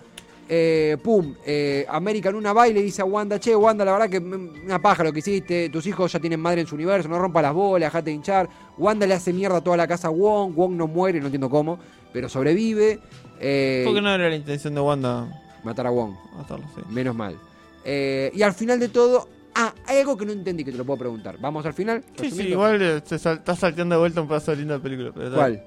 Eh, 0.46 0.98
pum, 1.02 1.34
eh, 1.46 1.86
América 1.88 2.28
en 2.28 2.34
una 2.34 2.52
baile 2.52 2.82
dice 2.82 3.00
a 3.00 3.06
Wanda, 3.06 3.40
che, 3.40 3.56
Wanda, 3.56 3.82
la 3.82 3.92
verdad 3.92 4.10
que 4.10 4.18
una 4.18 4.78
paja 4.78 5.02
lo 5.02 5.10
que 5.10 5.20
hiciste, 5.20 5.70
tus 5.70 5.86
hijos 5.86 6.12
ya 6.12 6.20
tienen 6.20 6.38
madre 6.38 6.60
en 6.60 6.66
su 6.66 6.74
universo, 6.74 7.08
no 7.08 7.18
rompa 7.18 7.40
las 7.40 7.54
bolas, 7.54 7.86
dejate 7.86 8.10
de 8.10 8.16
hinchar. 8.16 8.50
Wanda 8.76 9.06
le 9.06 9.14
hace 9.14 9.32
mierda 9.32 9.56
a 9.56 9.60
toda 9.62 9.78
la 9.78 9.88
casa 9.88 10.08
a 10.08 10.10
Wong, 10.10 10.52
Wong 10.54 10.72
no 10.72 10.86
muere, 10.86 11.18
no 11.18 11.26
entiendo 11.26 11.48
cómo, 11.48 11.78
pero 12.12 12.28
sobrevive. 12.28 12.98
Eh, 13.40 13.84
Porque 13.86 14.02
no 14.02 14.10
era 14.10 14.28
la 14.28 14.36
intención 14.36 14.74
de 14.74 14.82
Wanda 14.82 15.32
Matar 15.64 15.86
a 15.86 15.90
Wong, 15.90 16.12
matarlo, 16.36 16.66
sí. 16.74 16.82
menos 16.90 17.16
mal. 17.16 17.38
Y 17.86 18.42
al 18.42 18.52
final 18.52 18.78
de 18.78 18.90
todo, 18.90 19.26
ah, 19.54 19.74
hay 19.86 19.98
algo 20.00 20.16
que 20.16 20.24
no 20.26 20.32
entendí 20.32 20.64
que 20.64 20.72
te 20.72 20.78
lo 20.78 20.84
puedo 20.84 20.98
preguntar. 20.98 21.36
Vamos 21.40 21.64
al 21.66 21.74
final. 21.74 22.02
Sí, 22.20 22.30
sí, 22.30 22.42
igual 22.48 22.80
eh, 22.82 23.00
se 23.04 23.18
sal- 23.18 23.38
está 23.38 23.54
salteando 23.56 23.94
de 23.94 24.00
vuelta 24.00 24.20
un 24.20 24.28
pedazo 24.28 24.50
de 24.52 24.58
linda 24.58 24.78
película. 24.78 25.12
Pero. 25.14 25.34
¿Cuál? 25.34 25.62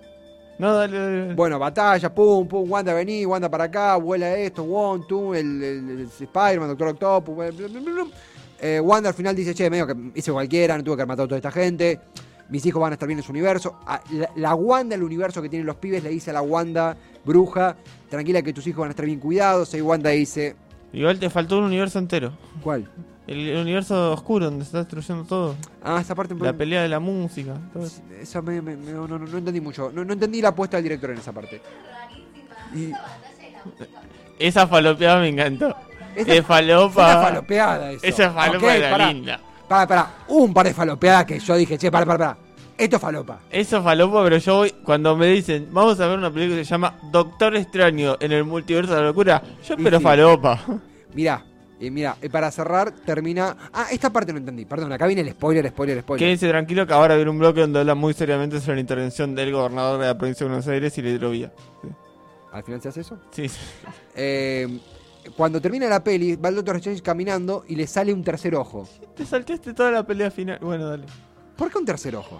No, 0.58 0.74
dale, 0.74 0.98
dale. 0.98 1.34
Bueno, 1.34 1.60
batalla, 1.60 2.14
pum, 2.16 2.48
pum, 2.48 2.72
Wanda 2.72 2.94
vení, 2.94 3.26
Wanda 3.26 3.50
para 3.50 3.66
acá, 3.66 3.98
vuela 3.98 4.34
esto, 4.38 4.64
Wong, 4.64 5.06
tú, 5.08 5.34
el, 5.34 5.62
el- 5.62 5.90
el 5.90 6.02
Spider-Man, 6.02 6.70
Doctor 6.70 6.88
Octopus, 6.90 7.36
bla, 7.36 7.50
bla, 7.52 7.68
bla. 7.82 8.06
Eh, 8.62 8.80
Wanda 8.80 9.10
al 9.10 9.16
final 9.16 9.36
dice, 9.36 9.54
che, 9.54 9.70
medio 9.70 9.86
que 9.86 9.96
hice 10.16 10.32
cualquiera, 10.32 10.78
no 10.78 10.84
tuve 10.84 10.96
que 10.96 11.02
haber 11.02 11.08
matado 11.10 11.26
a 11.26 11.28
toda 11.28 11.38
esta 11.38 11.52
gente, 11.52 12.00
mis 12.48 12.66
hijos 12.66 12.82
van 12.82 12.94
a 12.94 12.96
estar 12.96 13.06
bien 13.06 13.20
en 13.20 13.24
su 13.26 13.34
universo. 13.34 13.78
La, 14.14 14.30
la 14.38 14.56
Wanda, 14.56 14.96
el 14.96 15.04
universo 15.04 15.42
que 15.42 15.50
tienen 15.50 15.66
los 15.66 15.76
pibes, 15.76 16.02
le 16.04 16.10
dice 16.10 16.30
a 16.30 16.34
la 16.34 16.42
Wanda 16.42 16.96
bruja, 17.26 17.76
tranquila 18.10 18.42
que 18.42 18.54
tus 18.54 18.66
hijos 18.68 18.80
van 18.80 18.90
a 18.90 18.92
estar 18.92 19.06
bien 19.06 19.20
cuidados, 19.20 19.74
y 19.74 19.82
Wanda 19.82 20.12
dice, 20.12 20.56
Igual 20.94 21.20
te 21.20 21.30
faltó 21.30 21.58
un 21.58 21.66
universo 21.66 22.00
entero. 22.00 22.32
¿cuál? 22.64 22.90
El 23.28 23.58
universo 23.58 24.14
oscuro 24.14 24.46
donde 24.46 24.64
se 24.64 24.68
está 24.70 24.78
destruyendo 24.80 25.24
todo. 25.24 25.56
Ah, 25.84 26.00
esa 26.00 26.14
parte... 26.14 26.36
La 26.40 26.54
pelea 26.54 26.84
de 26.84 26.90
la 26.90 27.00
música. 27.00 27.54
todo 27.74 27.86
eso. 27.86 28.02
Esa 28.22 28.42
me, 28.42 28.62
me- 28.62 28.76
me- 28.78 28.92
no, 28.92 29.08
no, 29.08 29.18
no 29.18 29.38
entendí 29.38 29.60
mucho, 29.62 29.92
no, 29.94 30.06
no 30.06 30.14
entendí 30.14 30.42
la 30.42 30.50
apuesta 30.50 30.78
del 30.78 30.84
director 30.84 31.10
en 31.10 31.18
esa 31.18 31.32
parte. 31.32 31.60
Y 32.74 32.92
Esa 34.38 34.68
falopeada 34.68 35.20
me 35.22 35.30
encantó. 35.30 35.76
Esa- 36.16 36.34
es 36.34 36.46
falopa. 36.46 37.06
una 37.14 37.22
falopeada 37.24 37.92
eso. 37.92 38.06
Esa 38.06 38.32
falopa 38.32 38.58
Ok, 38.68 38.72
era 38.74 38.92
pará. 38.92 39.12
linda. 39.12 39.40
Para, 39.68 39.88
para, 39.88 40.12
un 40.28 40.54
par 40.54 40.68
de 40.68 40.74
falopeadas 40.74 41.26
que 41.26 41.40
yo 41.40 41.56
dije, 41.56 41.78
che, 41.78 41.90
para, 41.92 42.06
para, 42.06 42.18
para. 42.20 42.38
Esto 42.78 42.98
es 42.98 43.02
falopa. 43.02 43.40
Eso 43.50 43.78
es 43.78 43.84
falopa, 43.84 44.24
pero 44.24 44.38
yo 44.38 44.56
voy, 44.58 44.70
cuando 44.84 45.16
me 45.16 45.28
dicen, 45.28 45.70
vamos 45.72 46.00
a 46.00 46.08
ver 46.08 46.18
una 46.20 46.32
película 46.32 46.58
que 46.60 46.66
se 46.66 46.72
llama 46.72 46.94
Doctor 47.12 47.56
Extraño 47.56 48.18
en 48.20 48.32
el 48.34 48.44
multiverso 48.44 48.94
de 48.94 49.00
la 49.02 49.08
locura, 49.08 49.42
yo 49.68 49.74
Y 49.76 49.78
espero 49.78 49.98
sí. 49.98 50.04
falopa. 50.04 50.60
Mirá, 51.14 51.44
y 51.80 51.90
mirá, 51.92 52.16
y 52.22 52.30
para 52.30 52.50
cerrar 52.52 52.92
termina. 52.92 53.56
Ah, 53.74 53.88
esta 53.92 54.10
parte 54.12 54.32
no 54.32 54.40
entendí, 54.40 54.66
perdón, 54.66 54.92
acá 54.94 55.08
viene 55.08 55.22
el 55.22 55.32
spoiler, 55.32 55.68
spoiler, 55.70 56.02
spoiler. 56.02 56.26
Quédense 56.26 56.48
tranquilo 56.48 56.88
que 56.88 56.94
ahora 56.94 57.16
viene 57.16 57.30
un 57.32 57.40
bloque 57.40 57.62
donde 57.62 57.80
habla 57.80 57.96
muy 57.96 58.14
seriamente 58.14 58.60
sobre 58.62 58.76
la 58.76 58.82
intervención 58.82 59.36
del 59.36 59.52
gobernador 59.52 60.00
de 60.00 60.08
la 60.08 60.18
provincia 60.18 60.46
de 60.46 60.50
Buenos 60.52 60.68
Aires 60.68 60.98
y 60.98 61.02
la 61.02 61.10
hidrovía. 61.10 61.52
Sí. 61.82 61.90
¿Al 62.52 62.64
final 62.64 62.82
se 62.82 62.88
hace 62.90 63.02
eso? 63.02 63.18
Sí. 63.32 63.48
Eh, 64.16 64.80
cuando 65.36 65.60
termina 65.60 65.88
la 65.88 66.04
peli, 66.04 66.36
va 66.38 66.50
el 66.50 66.56
Doctor 66.56 66.78
Strange 66.78 67.02
caminando 67.02 67.66
y 67.68 67.76
le 67.76 67.88
sale 67.88 68.14
un 68.14 68.24
tercer 68.24 68.56
ojo. 68.56 68.88
Te 69.16 69.26
salteaste 69.26 69.74
toda 69.74 69.92
la 69.92 70.04
pelea 70.06 70.32
final. 70.32 70.60
Bueno, 70.62 70.88
dale. 70.88 71.04
¿Por 71.58 71.70
qué 71.72 71.78
un 71.78 71.86
tercer 71.86 72.16
ojo? 72.16 72.40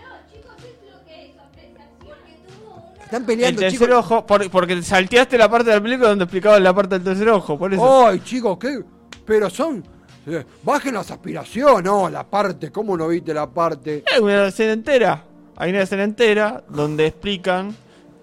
Están 3.04 3.22
El 3.22 3.26
peleando, 3.28 3.60
tercer 3.62 3.80
chicos. 3.80 3.96
ojo, 3.98 4.26
por- 4.26 4.50
porque 4.50 4.82
salteaste 4.82 5.38
la 5.38 5.50
parte 5.50 5.70
de 5.70 5.76
la 5.76 5.82
película 5.82 6.10
donde 6.10 6.24
explicaban 6.24 6.64
la 6.64 6.74
parte 6.74 6.96
del 6.96 7.04
tercer 7.04 7.30
ojo, 7.30 7.58
por 7.58 7.72
eso. 7.74 8.08
¡Ay, 8.08 8.20
chicos, 8.22 8.58
qué! 8.58 8.84
Pero 9.26 9.50
son. 9.50 9.84
eh, 10.28 10.46
bajen 10.64 10.94
las 10.94 11.12
aspiraciones, 11.12 11.84
no, 11.84 12.10
la 12.10 12.24
parte, 12.24 12.72
¿cómo 12.72 12.96
no 12.98 13.08
viste 13.08 13.34
la 13.34 13.50
parte? 13.50 14.04
Hay 14.14 14.22
una 14.22 14.48
escena 14.48 14.74
entera. 14.74 15.24
Hay 15.58 15.72
una 15.72 15.82
escena 15.82 16.04
entera 16.04 16.64
donde 16.70 17.08
explican 17.08 17.76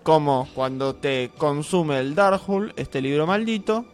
cómo 0.03 0.49
cuando 0.55 0.95
te 0.95 1.31
consume 1.39 1.99
el 1.99 2.15
Darkhold, 2.15 2.73
este 2.77 3.01
libro 3.01 3.27
maldito, 3.27 3.87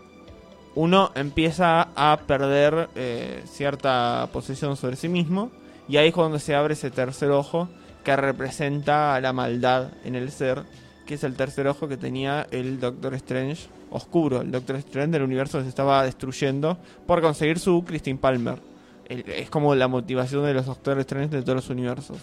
uno 0.75 1.11
empieza 1.15 1.89
a 1.95 2.21
perder 2.27 2.89
eh, 2.95 3.43
cierta 3.47 4.29
posesión 4.33 4.77
sobre 4.77 4.97
sí 4.97 5.09
mismo. 5.09 5.51
Y 5.89 5.97
ahí 5.97 6.09
es 6.09 6.15
cuando 6.15 6.39
se 6.39 6.55
abre 6.55 6.75
ese 6.75 6.91
tercer 6.91 7.31
ojo 7.31 7.69
que 8.05 8.17
representa 8.17 9.15
a 9.15 9.21
la 9.21 9.33
maldad 9.33 9.89
en 10.05 10.15
el 10.15 10.31
ser, 10.31 10.65
que 11.07 11.15
es 11.15 11.25
el 11.25 11.35
tercer 11.35 11.67
ojo 11.69 11.89
que 11.89 11.97
tenía 11.97 12.47
el 12.51 12.79
Doctor 12.81 13.15
Strange 13.15 13.69
oscuro, 13.91 14.41
el 14.41 14.51
Doctor 14.51 14.77
Strange 14.77 15.13
del 15.13 15.23
universo 15.23 15.63
se 15.63 15.69
estaba 15.69 16.03
destruyendo 16.05 16.79
por 17.07 17.21
conseguir 17.21 17.59
su 17.59 17.85
Christine 17.85 18.19
Palmer. 18.19 18.61
Es 19.09 19.49
como 19.49 19.75
la 19.75 19.89
motivación 19.89 20.45
de 20.45 20.55
los 20.55 20.67
Doctor 20.67 20.99
Strange 21.01 21.37
de 21.37 21.43
todos 21.43 21.57
los 21.57 21.71
universos. 21.71 22.19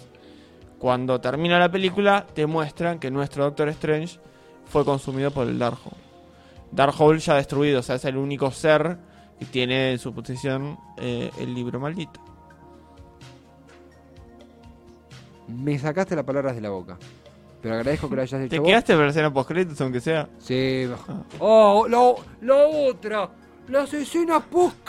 Cuando 0.80 1.20
termina 1.20 1.58
la 1.58 1.72
película, 1.72 2.28
te 2.34 2.46
muestran 2.46 3.00
que 3.00 3.10
nuestro 3.10 3.44
Doctor 3.46 3.70
Strange 3.70 4.20
fue 4.66 4.86
consumido 4.86 5.32
por 5.32 5.48
el 5.48 5.58
Darkhold. 5.58 5.98
Darkhold 6.72 7.20
ya 7.20 7.36
destruido, 7.36 7.80
o 7.80 7.84
sea, 7.84 7.96
es 7.96 8.06
el 8.06 8.18
único 8.18 8.52
ser 8.52 8.98
que 9.40 9.46
tiene 9.46 9.94
en 9.94 10.00
su 10.00 10.14
posesión 10.14 10.78
eh, 10.98 11.32
el 11.40 11.54
libro 11.54 11.80
maldito. 11.80 12.20
Me 15.48 15.78
sacaste 15.78 16.16
las 16.16 16.26
palabras 16.26 16.56
de 16.56 16.62
la 16.62 16.70
boca. 16.70 16.98
Pero 17.66 17.78
agradezco 17.78 18.08
que 18.08 18.16
lo 18.16 18.22
hayas 18.22 18.42
hecho 18.42 18.50
¿Te 18.52 18.60
vos. 18.60 18.68
quedaste 18.68 18.94
a 18.94 18.96
ver 18.96 19.08
escena 19.08 19.34
post 19.34 19.50
créditos 19.50 19.82
aunque 19.82 20.00
sea? 20.00 20.30
Sí. 20.38 20.88
Oh, 21.40 21.88
la, 21.90 22.14
la 22.42 22.68
otra. 22.68 23.28
Las 23.70 23.92
escenas 23.92 24.44
post 24.44 24.88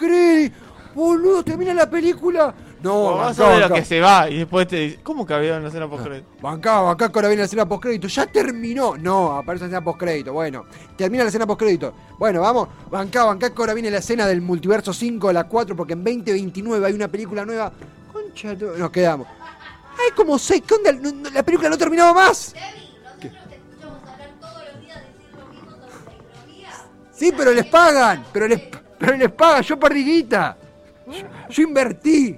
Boludo, 0.94 1.42
termina 1.42 1.72
la 1.72 1.88
película. 1.88 2.54
No, 2.82 3.16
Vamos 3.16 3.38
bancá, 3.38 3.46
a 3.46 3.58
ver 3.58 3.70
lo 3.70 3.74
que 3.76 3.82
se 3.82 3.98
va 3.98 4.28
y 4.28 4.40
después 4.40 4.68
te 4.68 4.76
dice, 4.76 4.98
¿cómo 5.02 5.24
que 5.24 5.32
había 5.32 5.56
una 5.56 5.68
escena 5.68 5.88
post 5.88 6.04
créditos? 6.04 6.42
Bancá, 6.42 6.82
bancá 6.82 7.10
que 7.10 7.18
ahora 7.18 7.28
viene 7.28 7.40
la 7.40 7.46
escena 7.46 7.66
postcrédito. 7.66 8.08
Ya 8.08 8.26
terminó. 8.26 8.98
No, 8.98 9.32
aparece 9.38 9.62
la 9.64 9.68
escena 9.68 9.82
postcrédito. 9.82 10.34
Bueno, 10.34 10.66
termina 10.98 11.24
la 11.24 11.28
escena 11.28 11.46
postcrédito. 11.46 11.94
Bueno, 12.18 12.42
vamos. 12.42 12.68
Bancá, 12.90 13.24
bancá 13.24 13.54
que 13.54 13.62
ahora 13.62 13.72
viene 13.72 13.90
la 13.90 13.98
escena 14.00 14.26
del 14.26 14.42
multiverso 14.42 14.92
5 14.92 15.28
de 15.28 15.32
la 15.32 15.44
4 15.44 15.74
porque 15.74 15.94
en 15.94 16.04
2029 16.04 16.86
hay 16.86 16.92
una 16.92 17.08
película 17.08 17.46
nueva. 17.46 17.72
Concha, 18.12 18.52
nos 18.52 18.90
quedamos. 18.90 19.28
Hay 19.98 20.12
como 20.14 20.38
seis. 20.38 20.62
¿Qué 20.66 20.74
onda? 20.74 20.92
No- 20.92 21.12
no- 21.12 21.30
la 21.30 21.42
película 21.42 21.68
no 21.68 21.78
terminaba 21.78 22.12
más. 22.12 22.52
Debbie, 22.52 22.90
nosotros 23.02 23.48
te 23.48 23.54
escuchamos 23.56 24.08
hablar 24.08 24.30
todos 24.40 24.62
los 24.72 24.80
días, 24.82 25.00
decir 25.00 25.38
lo 25.38 25.46
mismo 25.46 25.70
sobre 25.70 26.16
tecnología. 26.16 26.70
Sí, 27.12 27.32
pero 27.36 27.52
les 27.52 27.66
pagan. 27.66 28.24
Pero 28.32 28.48
les, 28.48 28.60
pero 28.98 29.16
les 29.16 29.32
pagan. 29.32 29.62
Yo 29.62 29.78
perdí 29.78 30.04
guita. 30.04 30.56
Yo, 31.06 31.26
yo 31.50 31.62
invertí. 31.62 32.36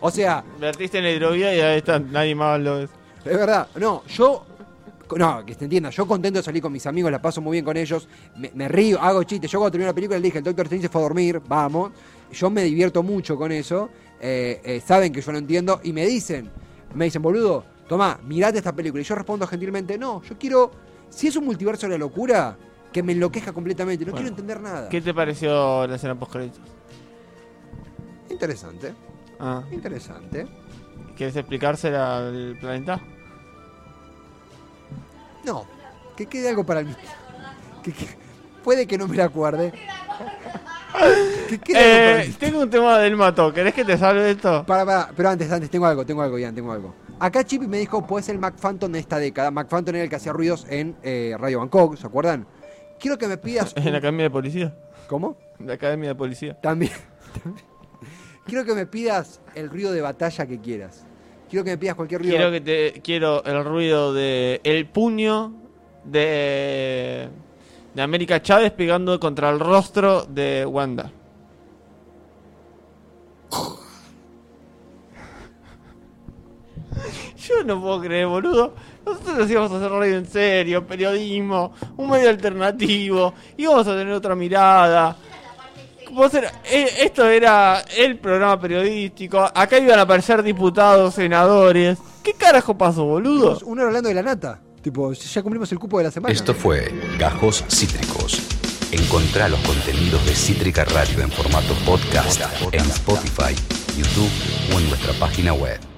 O 0.00 0.10
sea, 0.10 0.42
Invertiste 0.54 0.98
en 0.98 1.04
la 1.04 1.10
hidrovía 1.10 1.54
y 1.54 1.60
ahí 1.60 1.78
está, 1.78 1.98
nadie 1.98 2.34
más 2.34 2.58
lo 2.60 2.80
es. 2.80 2.90
Es 3.24 3.36
verdad, 3.36 3.68
no, 3.76 4.02
yo. 4.06 4.46
No, 5.16 5.44
que 5.44 5.54
se 5.54 5.64
entienda, 5.64 5.90
yo 5.90 6.06
contento 6.06 6.38
de 6.38 6.42
salir 6.44 6.62
con 6.62 6.72
mis 6.72 6.86
amigos, 6.86 7.10
la 7.10 7.20
paso 7.20 7.40
muy 7.40 7.56
bien 7.56 7.64
con 7.64 7.76
ellos, 7.76 8.08
me, 8.36 8.48
me 8.54 8.68
río, 8.68 9.00
hago 9.00 9.24
chistes. 9.24 9.50
Yo 9.50 9.58
cuando 9.58 9.72
terminé 9.72 9.88
la 9.88 9.92
película 9.94 10.16
le 10.18 10.22
dije, 10.22 10.38
el 10.38 10.44
Doctor 10.44 10.66
Strange 10.66 10.84
se 10.86 10.88
fue 10.88 11.00
a 11.00 11.02
dormir, 11.02 11.42
vamos. 11.48 11.90
Yo 12.32 12.48
me 12.48 12.62
divierto 12.62 13.02
mucho 13.02 13.36
con 13.36 13.50
eso, 13.50 13.90
eh, 14.20 14.60
eh, 14.64 14.80
saben 14.84 15.12
que 15.12 15.20
yo 15.20 15.32
no 15.32 15.38
entiendo 15.38 15.80
y 15.82 15.92
me 15.92 16.06
dicen, 16.06 16.50
me 16.94 17.06
dicen, 17.06 17.22
boludo, 17.22 17.64
toma, 17.88 18.18
mirate 18.24 18.58
esta 18.58 18.72
película. 18.74 19.00
Y 19.00 19.04
yo 19.04 19.14
respondo 19.14 19.46
gentilmente, 19.46 19.96
no, 19.98 20.22
yo 20.22 20.36
quiero, 20.38 20.70
si 21.08 21.28
es 21.28 21.36
un 21.36 21.44
multiverso 21.44 21.86
de 21.86 21.92
la 21.92 21.98
locura, 21.98 22.56
que 22.92 23.02
me 23.02 23.12
enloquezca 23.12 23.52
completamente, 23.52 24.04
no 24.04 24.12
Bueno, 24.12 24.24
quiero 24.24 24.28
entender 24.30 24.60
nada. 24.60 24.88
¿Qué 24.88 25.00
te 25.00 25.14
pareció 25.14 25.86
la 25.86 25.94
escena 25.96 26.18
post 26.18 26.32
créditos? 26.32 26.60
Interesante, 28.28 28.94
Ah, 29.42 29.62
interesante. 29.72 30.46
¿Quieres 31.16 31.34
explicársela 31.36 32.18
al 32.18 32.56
planeta? 32.60 33.00
No, 35.44 35.64
que 36.16 36.26
quede 36.26 36.48
algo 36.50 36.64
para 36.64 36.84
que, 36.84 37.92
que- 37.92 38.08
puede 38.62 38.86
que 38.86 38.98
no 38.98 39.08
me 39.08 39.16
la 39.16 39.24
acuerde. 39.24 39.72
Eh, 41.74 42.32
tengo 42.38 42.60
un 42.60 42.70
tema 42.70 42.98
del 42.98 43.16
mato, 43.16 43.52
¿querés 43.52 43.74
que 43.74 43.84
te 43.84 43.98
salve 43.98 44.30
esto? 44.30 44.64
Para, 44.66 44.84
para, 44.84 45.10
pero 45.16 45.30
antes, 45.30 45.50
antes, 45.50 45.68
tengo 45.68 45.86
algo, 45.86 46.06
tengo 46.06 46.22
algo, 46.22 46.38
Ian, 46.38 46.54
tengo 46.54 46.72
algo. 46.72 46.94
Acá 47.18 47.44
Chippy 47.44 47.66
me 47.66 47.78
dijo, 47.78 48.06
puede 48.06 48.24
ser 48.24 48.36
el 48.36 48.40
Mac 48.40 48.54
Phantom 48.58 48.92
de 48.92 48.98
esta 48.98 49.18
década. 49.18 49.50
Mac 49.50 49.68
Phantom 49.68 49.94
era 49.94 50.04
el 50.04 50.10
que 50.10 50.16
hacía 50.16 50.32
ruidos 50.32 50.66
en 50.68 50.96
eh, 51.02 51.34
Radio 51.38 51.58
Bangkok, 51.58 51.96
¿se 51.96 52.06
acuerdan? 52.06 52.46
Quiero 52.98 53.18
que 53.18 53.28
me 53.28 53.36
pidas... 53.36 53.74
En 53.76 53.92
la 53.92 53.98
academia 53.98 54.24
de 54.24 54.30
policía. 54.30 54.76
¿Cómo? 55.08 55.36
En 55.58 55.66
la 55.66 55.74
academia 55.74 56.10
de 56.10 56.14
policía. 56.14 56.60
También. 56.60 56.92
también. 57.42 57.64
Quiero 58.46 58.64
que 58.64 58.74
me 58.74 58.86
pidas 58.86 59.40
el 59.54 59.70
ruido 59.70 59.92
de 59.92 60.00
batalla 60.00 60.46
que 60.46 60.60
quieras. 60.60 61.06
Quiero 61.48 61.64
que 61.64 61.70
me 61.72 61.78
pidas 61.78 61.94
cualquier 61.94 62.20
ruido. 62.20 62.36
Quiero 62.36 62.50
que 62.52 62.60
te 62.60 63.00
quiero 63.00 63.44
el 63.44 63.64
ruido 63.64 64.14
de 64.14 64.60
el 64.64 64.86
puño 64.86 65.52
de 66.04 67.28
de 68.00 68.04
América 68.04 68.40
Chávez 68.40 68.72
pegando 68.72 69.20
contra 69.20 69.50
el 69.50 69.60
rostro 69.60 70.24
de 70.24 70.64
Wanda. 70.64 71.10
Yo 77.46 77.64
no 77.64 77.80
puedo 77.80 78.00
creer, 78.00 78.26
boludo. 78.26 78.74
Nosotros 79.04 79.50
íbamos 79.50 79.72
a 79.72 79.76
hacer 79.76 79.90
radio 79.90 80.16
en 80.18 80.26
serio, 80.26 80.86
periodismo, 80.86 81.72
un 81.96 82.10
medio 82.10 82.28
alternativo, 82.28 83.32
íbamos 83.56 83.86
a 83.86 83.92
tener 83.96 84.12
otra 84.12 84.34
mirada. 84.34 85.16
Vos 86.12 86.32
era- 86.34 86.52
eh, 86.64 86.88
esto 87.00 87.26
era 87.28 87.82
el 87.96 88.18
programa 88.18 88.60
periodístico, 88.60 89.38
acá 89.54 89.78
iban 89.78 89.98
a 89.98 90.02
aparecer 90.02 90.42
diputados, 90.42 91.14
senadores. 91.14 91.98
¿Qué 92.22 92.34
carajo 92.34 92.76
pasó, 92.76 93.04
boludo? 93.04 93.58
Uno 93.64 93.84
hablando 93.84 94.08
de 94.08 94.14
la 94.14 94.22
nata. 94.22 94.60
Tipo, 94.82 95.12
ya 95.12 95.42
cumplimos 95.42 95.70
el 95.72 95.78
cupo 95.78 95.98
de 95.98 96.04
la 96.04 96.10
semana. 96.10 96.32
Esto 96.32 96.54
fue 96.54 96.92
Gajos 97.18 97.64
Cítricos. 97.68 98.40
Encontrá 98.92 99.48
los 99.48 99.60
contenidos 99.60 100.24
de 100.24 100.34
Cítrica 100.34 100.84
Radio 100.84 101.22
en 101.22 101.30
formato 101.30 101.74
podcast 101.84 102.40
en 102.72 102.80
Spotify, 102.80 103.54
YouTube 103.96 104.30
o 104.74 104.80
en 104.80 104.88
nuestra 104.88 105.12
página 105.14 105.52
web. 105.52 105.89